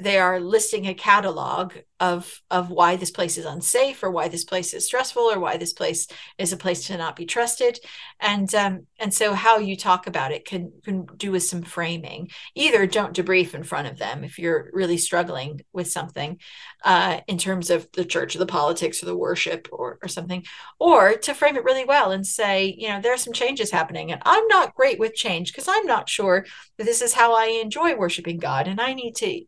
they 0.00 0.18
are 0.18 0.40
listing 0.40 0.86
a 0.86 0.94
catalog 0.94 1.74
of 2.00 2.40
of 2.50 2.70
why 2.70 2.96
this 2.96 3.10
place 3.10 3.36
is 3.36 3.44
unsafe 3.44 4.02
or 4.02 4.10
why 4.10 4.28
this 4.28 4.44
place 4.44 4.72
is 4.72 4.86
stressful 4.86 5.22
or 5.22 5.38
why 5.38 5.56
this 5.56 5.72
place 5.72 6.06
is 6.38 6.52
a 6.52 6.56
place 6.56 6.86
to 6.86 6.96
not 6.96 7.16
be 7.16 7.26
trusted. 7.26 7.78
And 8.18 8.52
um, 8.54 8.86
and 8.98 9.12
so 9.12 9.34
how 9.34 9.58
you 9.58 9.76
talk 9.76 10.06
about 10.06 10.32
it 10.32 10.46
can 10.46 10.72
can 10.84 11.06
do 11.16 11.30
with 11.32 11.42
some 11.42 11.62
framing. 11.62 12.30
Either 12.54 12.86
don't 12.86 13.16
debrief 13.16 13.54
in 13.54 13.62
front 13.62 13.88
of 13.88 13.98
them 13.98 14.24
if 14.24 14.38
you're 14.38 14.70
really 14.72 14.96
struggling 14.96 15.60
with 15.72 15.90
something 15.90 16.38
uh, 16.84 17.20
in 17.26 17.38
terms 17.38 17.70
of 17.70 17.88
the 17.92 18.04
church 18.04 18.34
or 18.34 18.38
the 18.38 18.46
politics 18.46 19.02
or 19.02 19.06
the 19.06 19.16
worship 19.16 19.68
or, 19.70 19.98
or 20.02 20.08
something 20.08 20.44
or 20.78 21.14
to 21.14 21.34
frame 21.34 21.56
it 21.56 21.64
really 21.64 21.84
well 21.84 22.10
and 22.10 22.26
say 22.26 22.74
you 22.78 22.88
know 22.88 23.00
there 23.00 23.12
are 23.12 23.18
some 23.18 23.32
changes 23.32 23.70
happening 23.70 24.12
and 24.12 24.22
i'm 24.24 24.46
not 24.48 24.74
great 24.74 24.98
with 24.98 25.14
change 25.14 25.52
because 25.52 25.68
i'm 25.68 25.86
not 25.86 26.08
sure 26.08 26.46
that 26.78 26.84
this 26.84 27.02
is 27.02 27.12
how 27.12 27.34
i 27.34 27.46
enjoy 27.46 27.94
worshiping 27.94 28.38
god 28.38 28.66
and 28.66 28.80
i 28.80 28.94
need 28.94 29.14
to 29.14 29.40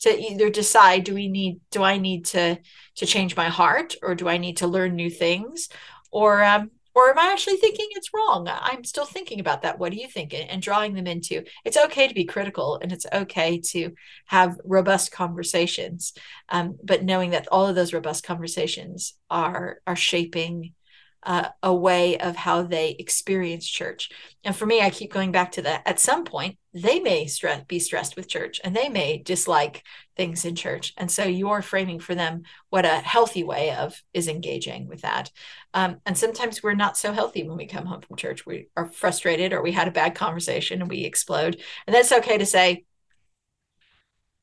to 0.00 0.10
either 0.18 0.50
decide 0.50 1.04
do 1.04 1.14
we 1.14 1.28
need 1.28 1.60
do 1.70 1.82
i 1.82 1.98
need 1.98 2.24
to 2.24 2.58
to 2.96 3.06
change 3.06 3.36
my 3.36 3.48
heart 3.48 3.94
or 4.02 4.14
do 4.14 4.28
i 4.28 4.36
need 4.38 4.58
to 4.58 4.66
learn 4.66 4.94
new 4.94 5.10
things? 5.10 5.68
Or 6.10 6.42
um 6.42 6.70
or 6.94 7.10
am 7.10 7.18
i 7.18 7.30
actually 7.32 7.56
thinking 7.56 7.86
it's 7.90 8.12
wrong? 8.14 8.48
I'm 8.48 8.84
still 8.84 9.04
thinking 9.04 9.40
about 9.40 9.62
that. 9.62 9.78
What 9.78 9.92
do 9.92 9.98
you 9.98 10.08
think? 10.08 10.34
And 10.34 10.60
drawing 10.62 10.94
them 10.94 11.06
into 11.06 11.44
it's 11.64 11.76
okay 11.76 12.08
to 12.08 12.14
be 12.14 12.24
critical 12.24 12.78
and 12.82 12.92
it's 12.92 13.06
okay 13.12 13.60
to 13.70 13.92
have 14.26 14.58
robust 14.64 15.12
conversations. 15.12 16.12
Um, 16.48 16.78
but 16.82 17.04
knowing 17.04 17.30
that 17.30 17.48
all 17.48 17.66
of 17.66 17.74
those 17.74 17.92
robust 17.92 18.24
conversations 18.24 19.14
are 19.30 19.80
are 19.86 19.96
shaping 19.96 20.74
uh, 21.22 21.48
a 21.62 21.74
way 21.74 22.16
of 22.18 22.36
how 22.36 22.62
they 22.62 22.90
experience 22.98 23.66
church. 23.66 24.10
And 24.44 24.54
for 24.54 24.66
me, 24.66 24.80
I 24.80 24.90
keep 24.90 25.12
going 25.12 25.32
back 25.32 25.52
to 25.52 25.62
that. 25.62 25.82
At 25.84 26.00
some 26.00 26.24
point, 26.24 26.58
they 26.72 27.00
may 27.00 27.26
stress, 27.26 27.64
be 27.66 27.78
stressed 27.78 28.16
with 28.16 28.28
church 28.28 28.60
and 28.62 28.74
they 28.74 28.88
may 28.88 29.18
dislike 29.18 29.82
things 30.16 30.44
in 30.44 30.54
church. 30.54 30.94
And 30.96 31.10
so 31.10 31.24
you're 31.24 31.62
framing 31.62 31.98
for 31.98 32.14
them 32.14 32.42
what 32.70 32.84
a 32.84 32.98
healthy 32.98 33.42
way 33.42 33.74
of 33.74 34.00
is 34.14 34.28
engaging 34.28 34.86
with 34.88 35.02
that. 35.02 35.30
Um, 35.74 36.00
and 36.06 36.16
sometimes 36.16 36.62
we're 36.62 36.74
not 36.74 36.96
so 36.96 37.12
healthy 37.12 37.42
when 37.42 37.56
we 37.56 37.66
come 37.66 37.86
home 37.86 38.00
from 38.00 38.16
church. 38.16 38.46
We 38.46 38.68
are 38.76 38.86
frustrated 38.86 39.52
or 39.52 39.62
we 39.62 39.72
had 39.72 39.88
a 39.88 39.92
bad 39.92 40.14
conversation 40.14 40.80
and 40.80 40.90
we 40.90 41.04
explode. 41.04 41.60
And 41.86 41.94
that's 41.94 42.12
okay 42.12 42.38
to 42.38 42.46
say, 42.46 42.84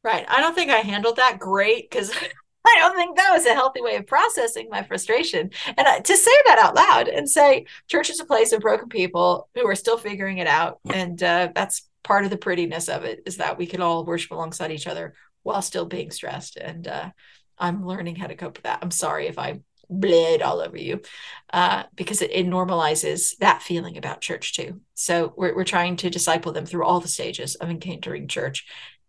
right, 0.04 0.26
I 0.28 0.42
don't 0.42 0.56
think 0.56 0.72
I 0.72 0.78
handled 0.78 1.16
that 1.18 1.40
great 1.40 1.90
because 1.90 2.12
I 2.76 2.80
don't 2.80 2.96
think 2.96 3.16
that 3.16 3.32
was 3.32 3.46
a 3.46 3.54
healthy 3.54 3.82
way 3.82 3.96
of 3.96 4.08
processing 4.08 4.70
my 4.70 4.84
frustration. 4.84 5.52
And 5.78 5.88
I, 5.88 6.00
to 6.00 6.18
say 6.18 6.32
that 6.48 6.60
out 6.60 6.76
loud 6.76 7.08
and 7.08 7.30
say, 7.30 7.66
church 7.88 8.10
is 8.10 8.20
a 8.20 8.26
place 8.26 8.52
of 8.52 8.62
broken 8.62 8.90
people 8.90 9.50
who 9.56 9.68
are 9.68 9.76
still 9.76 9.98
figuring 9.98 10.40
it 10.40 10.48
out. 10.48 10.80
And 10.92 11.22
uh, 11.22 11.50
that's 11.54 11.88
part 12.04 12.24
of 12.24 12.32
the 12.32 12.38
prettiness 12.38 12.90
of 12.90 13.04
it 13.04 13.24
is 13.26 13.38
that 13.38 13.58
we 13.58 13.66
can 13.66 13.82
all 13.82 14.06
worship 14.06 14.32
alongside 14.32 14.72
each 14.72 14.88
other 14.88 15.14
while 15.44 15.62
still 15.62 15.86
being 15.86 16.12
stressed. 16.12 16.58
And 16.58 16.88
uh, 16.88 17.10
I'm 17.58 17.86
learning 17.86 18.16
how 18.16 18.28
to 18.28 18.36
cope 18.36 18.58
with 18.58 18.64
that. 18.64 18.80
I'm 18.82 18.92
sorry 18.92 19.28
if 19.28 19.38
I 19.38 19.60
bled 19.90 20.42
all 20.42 20.62
over 20.62 20.78
you 20.78 21.02
uh, 21.54 21.84
because 21.96 22.22
it, 22.22 22.32
it, 22.32 22.48
normalizes 22.48 23.38
that 23.38 23.62
feeling 23.62 23.98
about 23.98 24.22
church 24.22 24.56
too. 24.56 24.82
So 24.96 25.34
we're, 25.38 25.56
we're 25.56 25.64
trying 25.64 25.96
to 25.98 26.10
disciple 26.10 26.52
them 26.52 26.66
through 26.66 26.86
all 26.86 27.00
the 27.00 27.08
stages 27.08 27.54
of 27.56 27.70
encountering 27.70 28.28
church 28.28 28.66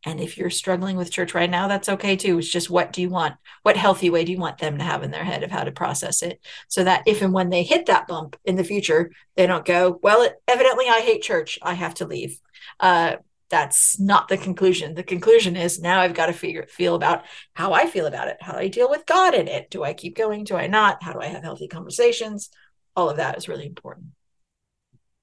and 0.06 0.20
if 0.20 0.38
you're 0.38 0.50
struggling 0.50 0.96
with 0.96 1.10
church 1.10 1.34
right 1.34 1.50
now, 1.50 1.66
that's 1.66 1.88
okay 1.88 2.14
too. 2.14 2.38
It's 2.38 2.48
just 2.48 2.70
what 2.70 2.92
do 2.92 3.02
you 3.02 3.10
want? 3.10 3.34
What 3.64 3.76
healthy 3.76 4.08
way 4.08 4.24
do 4.24 4.30
you 4.30 4.38
want 4.38 4.58
them 4.58 4.78
to 4.78 4.84
have 4.84 5.02
in 5.02 5.10
their 5.10 5.24
head 5.24 5.42
of 5.42 5.50
how 5.50 5.64
to 5.64 5.72
process 5.72 6.22
it? 6.22 6.40
So 6.68 6.84
that 6.84 7.02
if 7.06 7.22
and 7.22 7.32
when 7.32 7.50
they 7.50 7.64
hit 7.64 7.86
that 7.86 8.06
bump 8.06 8.36
in 8.44 8.54
the 8.54 8.62
future, 8.62 9.10
they 9.34 9.48
don't 9.48 9.64
go, 9.64 9.98
well, 10.04 10.22
it, 10.22 10.36
evidently 10.46 10.86
I 10.88 11.00
hate 11.00 11.22
church. 11.22 11.58
I 11.60 11.74
have 11.74 11.94
to 11.94 12.06
leave. 12.06 12.40
Uh, 12.78 13.16
that's 13.50 13.98
not 13.98 14.28
the 14.28 14.36
conclusion. 14.36 14.94
The 14.94 15.02
conclusion 15.02 15.56
is 15.56 15.80
now 15.80 16.00
I've 16.00 16.14
got 16.14 16.26
to 16.26 16.32
figure 16.32 16.66
feel 16.68 16.94
about 16.94 17.24
how 17.54 17.72
I 17.72 17.88
feel 17.88 18.06
about 18.06 18.28
it. 18.28 18.36
How 18.40 18.52
do 18.52 18.58
I 18.58 18.68
deal 18.68 18.88
with 18.88 19.06
God 19.06 19.34
in 19.34 19.48
it? 19.48 19.70
Do 19.70 19.82
I 19.82 19.92
keep 19.92 20.16
going? 20.16 20.44
Do 20.44 20.54
I 20.54 20.68
not? 20.68 21.02
How 21.02 21.14
do 21.14 21.20
I 21.20 21.26
have 21.26 21.42
healthy 21.42 21.66
conversations? 21.66 22.50
All 22.94 23.10
of 23.10 23.16
that 23.16 23.36
is 23.36 23.48
really 23.48 23.66
important. 23.66 24.06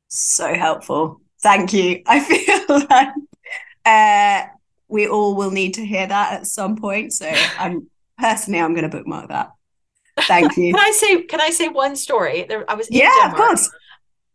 So 0.09 0.53
helpful. 0.53 1.21
Thank 1.41 1.71
you. 1.71 2.01
I 2.05 2.19
feel 2.19 2.85
like 2.89 3.07
uh, 3.85 4.49
we 4.93 5.07
all 5.07 5.35
will 5.35 5.49
need 5.49 5.73
to 5.73 5.85
hear 5.85 6.05
that 6.05 6.33
at 6.33 6.47
some 6.47 6.77
point. 6.77 7.13
So 7.13 7.29
I'm 7.57 7.89
personally 8.17 8.59
I'm 8.59 8.73
going 8.75 8.89
to 8.89 8.95
bookmark 8.95 9.29
that. 9.29 9.49
Thank 10.21 10.55
you. 10.57 10.71
can 10.71 10.79
I 10.79 10.91
say 10.91 11.23
can 11.23 11.41
I 11.41 11.49
say 11.49 11.67
one 11.67 11.95
story? 11.95 12.45
There, 12.47 12.63
I 12.69 12.75
was 12.75 12.87
yeah, 12.91 13.09
Denmark. 13.09 13.31
of 13.31 13.37
course. 13.37 13.71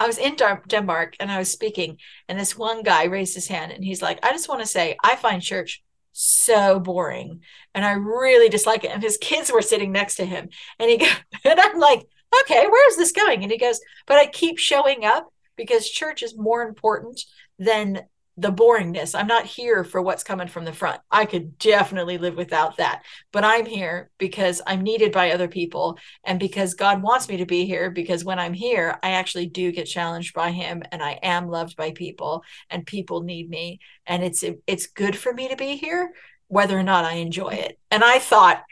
I 0.01 0.07
was 0.07 0.19
in 0.19 0.37
Denmark 0.69 1.17
and 1.19 1.31
I 1.31 1.39
was 1.39 1.51
speaking, 1.51 1.99
and 2.29 2.39
this 2.39 2.57
one 2.57 2.83
guy 2.83 3.05
raised 3.05 3.35
his 3.35 3.49
hand 3.49 3.73
and 3.73 3.85
he's 3.85 4.03
like, 4.03 4.25
I 4.25 4.31
just 4.31 4.49
want 4.49 4.61
to 4.61 4.67
say, 4.67 4.97
I 5.03 5.17
find 5.17 5.43
church 5.43 5.83
so 6.13 6.79
boring 6.79 7.41
and 7.75 7.85
I 7.85 7.93
really 7.93 8.49
dislike 8.49 8.85
it. 8.85 8.91
And 8.91 9.03
his 9.03 9.17
kids 9.17 9.53
were 9.53 9.63
sitting 9.63 9.93
next 9.93 10.17
to 10.17 10.25
him. 10.25 10.49
And 10.79 10.91
he 10.91 10.97
and 11.45 11.61
I'm 11.61 11.79
like, 11.79 12.03
okay, 12.41 12.67
where's 12.67 12.97
this 12.97 13.13
going? 13.13 13.43
And 13.43 13.53
he 13.53 13.59
goes, 13.59 13.81
But 14.07 14.19
I 14.19 14.27
keep 14.27 14.59
showing 14.59 15.05
up 15.05 15.33
because 15.57 15.89
church 15.89 16.23
is 16.23 16.37
more 16.37 16.63
important 16.63 17.21
than 17.59 18.03
the 18.39 18.53
boringness. 18.53 19.19
I'm 19.19 19.27
not 19.27 19.47
here 19.47 19.83
for 19.83 20.01
what's 20.01 20.23
coming 20.23 20.47
from 20.47 20.65
the 20.65 20.73
front. 20.73 21.01
I 21.11 21.25
could 21.25 21.59
definitely 21.59 22.19
live 22.19 22.37
without 22.37 22.77
that. 22.77 23.03
But 23.33 23.43
I'm 23.45 23.67
here 23.67 24.11
because 24.17 24.63
I'm 24.65 24.83
needed 24.83 25.11
by 25.11 25.33
other 25.33 25.49
people 25.49 25.99
and 26.23 26.39
because 26.39 26.75
God 26.75 27.03
wants 27.03 27.29
me 27.29 27.39
to 27.39 27.47
be 27.47 27.67
here 27.67 27.91
because 27.91 28.25
when 28.25 28.39
I'm 28.39 28.55
here, 28.55 28.97
I 29.03 29.11
actually 29.11 29.47
do 29.47 29.73
get 29.73 29.87
challenged 29.87 30.35
by 30.35 30.53
him 30.53 30.85
and 30.93 31.03
I 31.03 31.19
am 31.23 31.49
loved 31.49 31.77
by 31.77 31.91
people 31.91 32.45
and 32.71 32.87
people 32.87 33.23
need 33.23 33.51
me 33.51 33.81
and 34.07 34.23
it's 34.23 34.45
it's 34.69 34.87
good 34.87 35.17
for 35.17 35.33
me 35.33 35.49
to 35.49 35.57
be 35.57 35.77
here 35.77 36.13
whether 36.47 36.79
or 36.79 36.85
not 36.85 37.05
I 37.05 37.15
enjoy 37.15 37.51
it. 37.51 37.79
And 37.91 38.05
I 38.05 38.21
thought 38.21 38.63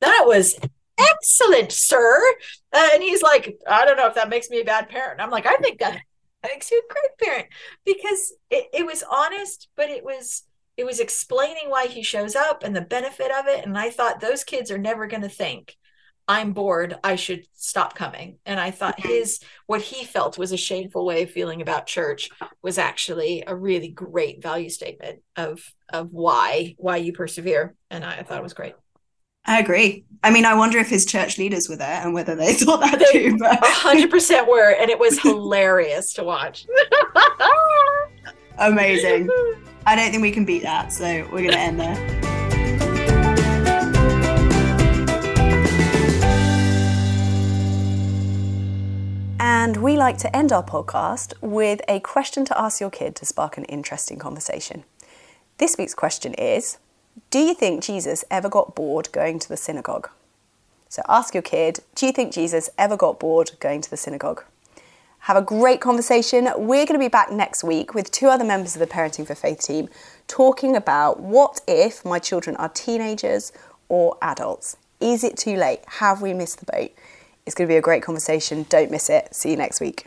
that 0.00 0.24
was 0.26 0.58
excellent, 0.98 1.70
sir. 1.70 2.34
Uh, 2.72 2.88
and 2.92 3.02
he's 3.02 3.22
like, 3.22 3.56
I 3.68 3.84
don't 3.84 3.96
know 3.96 4.08
if 4.08 4.16
that 4.16 4.28
makes 4.28 4.50
me 4.50 4.60
a 4.60 4.64
bad 4.64 4.88
parent. 4.88 5.20
I'm 5.20 5.30
like, 5.30 5.46
I 5.46 5.56
think 5.56 5.78
that 5.78 6.00
makes 6.42 6.70
you 6.70 6.78
a 6.80 6.92
great 6.92 7.18
parent 7.18 7.48
because 7.84 8.32
it, 8.50 8.66
it 8.72 8.86
was 8.86 9.04
honest, 9.10 9.68
but 9.76 9.90
it 9.90 10.04
was 10.04 10.44
it 10.76 10.84
was 10.84 11.00
explaining 11.00 11.68
why 11.68 11.86
he 11.86 12.02
shows 12.02 12.34
up 12.34 12.62
and 12.62 12.74
the 12.74 12.80
benefit 12.80 13.30
of 13.30 13.46
it. 13.46 13.64
And 13.66 13.76
I 13.76 13.90
thought 13.90 14.20
those 14.20 14.42
kids 14.42 14.70
are 14.70 14.78
never 14.78 15.06
going 15.06 15.22
to 15.22 15.28
think 15.28 15.76
I'm 16.28 16.52
bored. 16.52 16.96
I 17.02 17.16
should 17.16 17.44
stop 17.54 17.94
coming. 17.94 18.38
And 18.46 18.60
I 18.60 18.70
thought 18.70 18.98
mm-hmm. 18.98 19.08
his 19.08 19.40
what 19.66 19.82
he 19.82 20.04
felt 20.04 20.38
was 20.38 20.52
a 20.52 20.56
shameful 20.56 21.04
way 21.04 21.24
of 21.24 21.30
feeling 21.30 21.60
about 21.60 21.86
church 21.86 22.30
was 22.62 22.78
actually 22.78 23.42
a 23.46 23.56
really 23.56 23.88
great 23.88 24.42
value 24.42 24.70
statement 24.70 25.20
of 25.36 25.62
of 25.92 26.08
why 26.10 26.74
why 26.78 26.96
you 26.98 27.12
persevere. 27.12 27.74
And 27.90 28.04
I, 28.04 28.18
I 28.18 28.22
thought 28.22 28.38
it 28.38 28.44
was 28.44 28.54
great. 28.54 28.74
I 29.44 29.58
agree. 29.58 30.04
I 30.22 30.30
mean, 30.30 30.44
I 30.44 30.54
wonder 30.54 30.78
if 30.78 30.88
his 30.88 31.04
church 31.04 31.36
leaders 31.36 31.68
were 31.68 31.76
there 31.76 32.00
and 32.00 32.14
whether 32.14 32.36
they 32.36 32.54
thought 32.54 32.80
that 32.80 33.04
too. 33.10 33.36
But 33.38 33.58
hundred 33.62 34.10
percent 34.10 34.48
were, 34.48 34.70
and 34.70 34.88
it 34.88 34.98
was 34.98 35.18
hilarious 35.22 36.12
to 36.14 36.24
watch. 36.24 36.66
Amazing. 38.58 39.28
I 39.84 39.96
don't 39.96 40.10
think 40.10 40.22
we 40.22 40.30
can 40.30 40.44
beat 40.44 40.62
that, 40.62 40.92
so 40.92 41.04
we're 41.32 41.42
going 41.42 41.50
to 41.50 41.58
end 41.58 41.80
there. 41.80 42.18
And 49.40 49.78
we 49.78 49.96
like 49.96 50.18
to 50.18 50.36
end 50.36 50.52
our 50.52 50.62
podcast 50.62 51.34
with 51.40 51.80
a 51.88 51.98
question 51.98 52.44
to 52.44 52.60
ask 52.60 52.80
your 52.80 52.90
kid 52.90 53.16
to 53.16 53.26
spark 53.26 53.56
an 53.56 53.64
interesting 53.64 54.18
conversation. 54.18 54.84
This 55.58 55.76
week's 55.76 55.94
question 55.94 56.34
is 56.34 56.78
do 57.30 57.38
you 57.38 57.54
think 57.54 57.82
Jesus 57.82 58.24
ever 58.30 58.48
got 58.48 58.74
bored 58.74 59.10
going 59.12 59.38
to 59.38 59.48
the 59.48 59.56
synagogue? 59.56 60.10
So 60.88 61.02
ask 61.08 61.34
your 61.34 61.42
kid, 61.42 61.80
do 61.94 62.06
you 62.06 62.12
think 62.12 62.32
Jesus 62.32 62.68
ever 62.76 62.96
got 62.96 63.18
bored 63.18 63.52
going 63.60 63.80
to 63.80 63.90
the 63.90 63.96
synagogue? 63.96 64.44
Have 65.20 65.36
a 65.36 65.42
great 65.42 65.80
conversation. 65.80 66.44
We're 66.56 66.84
going 66.84 66.88
to 66.94 66.98
be 66.98 67.08
back 67.08 67.30
next 67.30 67.62
week 67.62 67.94
with 67.94 68.10
two 68.10 68.26
other 68.26 68.44
members 68.44 68.74
of 68.74 68.80
the 68.80 68.86
Parenting 68.86 69.26
for 69.26 69.34
Faith 69.34 69.60
team 69.60 69.88
talking 70.26 70.74
about 70.74 71.20
what 71.20 71.60
if 71.68 72.04
my 72.04 72.18
children 72.18 72.56
are 72.56 72.68
teenagers 72.68 73.52
or 73.88 74.18
adults? 74.20 74.76
Is 75.00 75.22
it 75.22 75.36
too 75.36 75.56
late? 75.56 75.80
Have 75.86 76.22
we 76.22 76.34
missed 76.34 76.58
the 76.58 76.66
boat? 76.66 76.90
It's 77.46 77.54
going 77.54 77.68
to 77.68 77.72
be 77.72 77.76
a 77.76 77.82
great 77.82 78.02
conversation. 78.02 78.66
Don't 78.68 78.90
miss 78.90 79.08
it. 79.08 79.34
See 79.34 79.50
you 79.50 79.56
next 79.56 79.80
week. 79.80 80.06